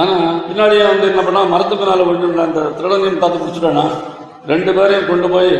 [0.00, 0.14] ஆனா
[0.46, 3.84] பின்னாடியே வந்து என்ன பண்ணா மரத்து பின்னால கொண்டு அந்த திருடனையும் பார்த்து பிடிச்சிட்டானா?
[4.52, 5.52] ரெண்டு பேரையும் கொண்டு போய்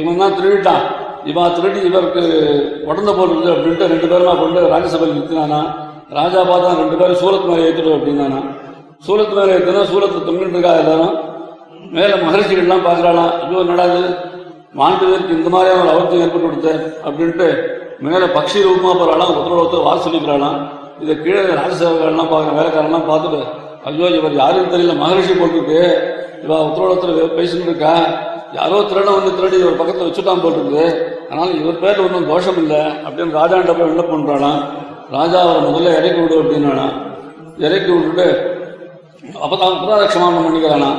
[0.00, 0.84] இவன் தான் திருடிட்டான்.
[1.30, 2.22] இவன் திருடி இவருக்கு
[2.90, 5.60] உடந்த போல் அப்படின்ட்டு ரெண்டு பேருமா கொண்டு ராஜ்யசபையில் நிறுத்தினானா?
[6.18, 8.40] ராஜா பார்த்தா ரெண்டு பேரும் சூரத் மேலே ஏற்றிடும் அப்படின்னானா?
[9.06, 11.14] சூரத் மேலே ஏற்றினா சூரத்தை தொங்கிட்டு இருக்கா எல்லாரும்.
[11.96, 14.00] மேலே மகிழ்ச்சிகள்லாம் பார்க்குறாளாம் ஐயோ நடாது
[14.80, 17.46] மாண்டு பேருக்கு இந்த மாதிரியான ஒரு அவர்த்தி ஏற்பட்டு கொடுத்தேன் அப்படின்ட்டு
[18.06, 20.58] மேலே பக்ஷி ரூபமாக போகிறாளாம் ஒருத்தரோட ஒருத்தர் வாச சொல்லிக்கிறாளாம்
[21.02, 23.40] இதை கீழே ராஜசேவர்கள்லாம் பார்க்குற வேலைக்காரெல்லாம் பார்த்துட்டு
[23.88, 25.80] ஐயோ இவர் யாரும் தெரியல மகரிஷி போட்டுருக்கு.
[26.44, 27.94] இவ ஒருத்தரோட ஒருத்தர் பேசிட்டு இருக்கா.
[28.58, 30.84] யாரோ திருடம் வந்து திருடி இவர் பக்கத்தில் வச்சுட்டான் போட்டுருக்கு.
[31.28, 34.60] அதனால இவர் பேரில் ஒன்றும் தோஷம் இல்லை அப்படின்னு ராஜாண்ட போய் என்ன பண்ணுறாளாம்
[35.16, 36.94] ராஜா அவரை முதல்ல இறக்கி விடு அப்படின்னாலாம்
[37.66, 38.26] இறக்கி விட்டுட்டு
[39.44, 40.90] அப்பதான் அபராதக்ஷமாபம் பண்ணிக்கிறானா?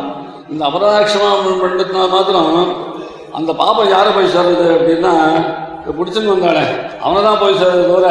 [0.51, 2.55] இந்த அபராதாட்சமாக பண்ணதுனா மாத்திரம்
[3.33, 5.13] அந்த பாப்பம் யாரை போய் சேர்றது அப்படின்னா
[5.77, 6.63] இப்ப பிடிச்சுன்னு வந்தாளே
[7.03, 8.09] அவனை தான் போய் சேர்றது தவிர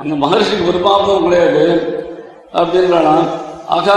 [0.00, 1.64] அந்த மகர்ஷிக்கு ஒரு பாப்பமும் கிடையாது
[2.54, 3.14] அப்படின்றானா
[3.68, 3.88] ஆக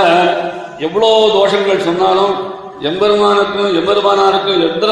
[0.79, 2.33] எவ்வளோ தோஷங்கள் சொன்னாலும்
[2.81, 4.85] எம்பெருமானுக்கும் எம்பெருமானாருக்கும் எந்த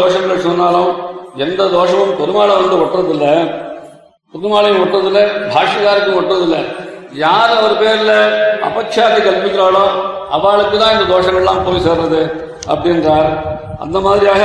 [0.00, 0.90] தோஷங்கள் சொன்னாலும்
[1.36, 3.34] எந்த தோஷமும் பெருமாளை வந்து ஒட்டுறதில்லை
[4.34, 5.20] புதுமாலையும் ஒட்டுறதில்ல
[5.54, 6.56] பாஷிகாருக்கும் ஒட்டுறதில்ல.
[7.14, 8.12] யார் அவர் பேர்ல
[8.62, 9.84] அபச்சாதி கல்பிக்கிறாளோ
[10.30, 12.20] அவளுக்கு தான் இந்த தோஷங்கள்லாம் போய் சேர்றது
[12.68, 13.28] அப்படின்றார்.
[13.80, 14.42] அந்த மாதிரியாக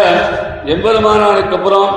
[0.66, 1.90] எம்பெருமானாருக்கு அப்புறம்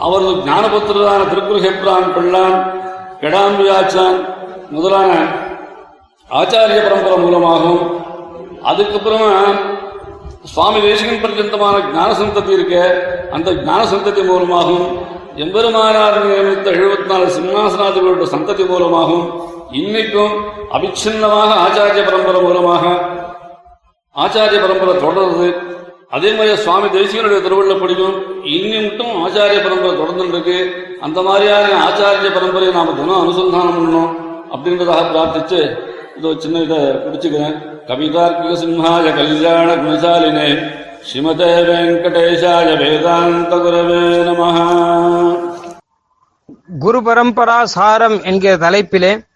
[0.00, 2.56] அவரது ஞானபுத்திரரான திருக்குறுகெப்ரான் பிள்ளான்
[3.22, 4.18] கெடாம்பியாச்சான்
[4.70, 5.10] முதலான
[6.30, 7.82] ஆச்சாரிய பரம்பரை மூலமாகவும்
[8.66, 9.32] அதுக்கப்புறமா
[10.44, 12.74] சுவாமி தேசிகன் பர்யந்தமான ஞான சந்ததி இருக்க
[13.30, 14.88] அந்த ஞான சந்ததி மூலமாகவும்
[15.42, 19.26] எம்பெருமானார் நியமித்த எழுபத்தி நாலு சிம்மாசனாதிகளோட சந்ததி மூலமாகவும்
[19.72, 20.34] இன்னைக்கும்
[20.76, 22.84] அபிச்சின்னமாக ஆச்சாரிய பரம்பரை மூலமாக
[24.16, 25.48] ஆச்சாரிய பரம்பரை தொடருது
[26.10, 28.16] அதே மாதிரி சுவாமி தேசிகனுடைய திருவள்ளப்படியும்
[28.54, 30.58] இன்னி மட்டும் ஆச்சாரிய பரம்பரை தொடர்ந்துட்டு இருக்கு
[31.00, 34.12] அந்த மாதிரியான ஆச்சாரிய பரம்பரையை நாம தினம் அனுசந்தானம் பண்ணணும்
[34.52, 35.60] அப்படின்றதாக பிரார்த்திச்சு
[36.18, 37.56] இதோ சின்ன இதை பிடிச்சுக்கிறேன்
[37.88, 40.48] கவிதார்க்கிக சிம்ஹாய கல்யாண குணசாலினே.
[41.08, 43.54] ஸ்ரீமதே வெங்கடேஷாய வேதாந்த
[44.28, 44.56] நமஹ.
[46.78, 49.26] குரு பரம்பரா சாரம் என்கிற தலைப்பிலே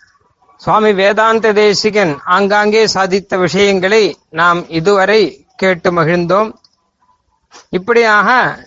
[0.56, 6.52] சுவாமி வேதாந்த தேசிகன் ஆங்காங்கே சாதித்த விஷயங்களை நாம் இதுவரை கேட்டு மகிழ்ந்தோம்.
[7.70, 8.58] இப்படியாக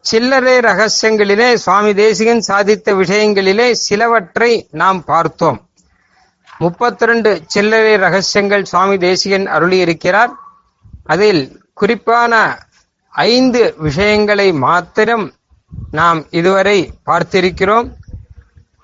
[0.00, 5.68] சில்லறை ரகசியங்களிலே சுவாமி தேசிகன் சாதித்த விஷயங்களிலே சிலவற்றை நாம் பார்த்தோம்.
[6.58, 10.32] முப்பத்தி ரெண்டு சில்லறை ரகசியங்கள் சுவாமி தேசிகன் அருளியிருக்கிறார்.
[11.04, 12.58] அதில் குறிப்பான
[13.08, 15.32] ஐந்து விஷயங்களை மாத்திரம்
[15.90, 17.92] நாம் இதுவரை பார்த்திருக்கிறோம்.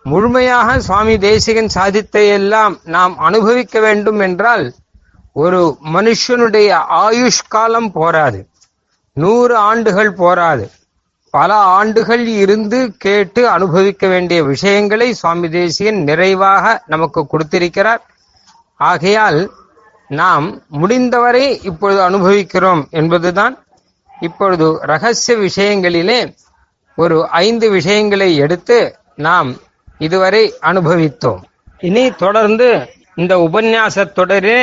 [0.02, 4.74] முழுமையாக சுவாமி தேசிகன் சாதித்த எல்லாம் நாம் அனுபவிக்க வேண்டும் என்றால்
[5.32, 8.48] ஒரு மனுஷனுடைய ஆயுஷ்காலம் போராது.
[9.12, 10.70] நூறு ஆண்டுகள் போராது.
[11.30, 18.06] பல ஆண்டுகள் இருந்து கேட்டு அனுபவிக்க வேண்டிய விஷயங்களை சுவாமி தேசியன் நிறைவாக நமக்கு கொடுத்திருக்கிறார்.
[18.76, 19.50] ஆகையால்
[20.10, 23.54] நாம் முடிந்தவரை இப்பொழுது அனுபவிக்கிறோம் என்பதுதான்
[24.20, 26.20] இப்பொழுது ரகசிய விஷயங்களிலே
[26.96, 28.78] ஒரு ஐந்து விஷயங்களை எடுத்து
[29.16, 29.50] நாம்
[29.98, 31.42] இதுவரை அனுபவித்தோம்.
[31.78, 32.68] இனி தொடர்ந்து
[33.14, 34.62] இந்த உபன்யாச தொடரே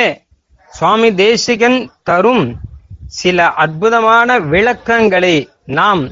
[0.70, 2.44] சுவாமி தேசிகன் தரும்
[3.06, 6.10] சில அற்புதமான விளக்கங்களை நாம்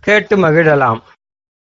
[0.00, 1.00] கேட்டு மகிழலாம்.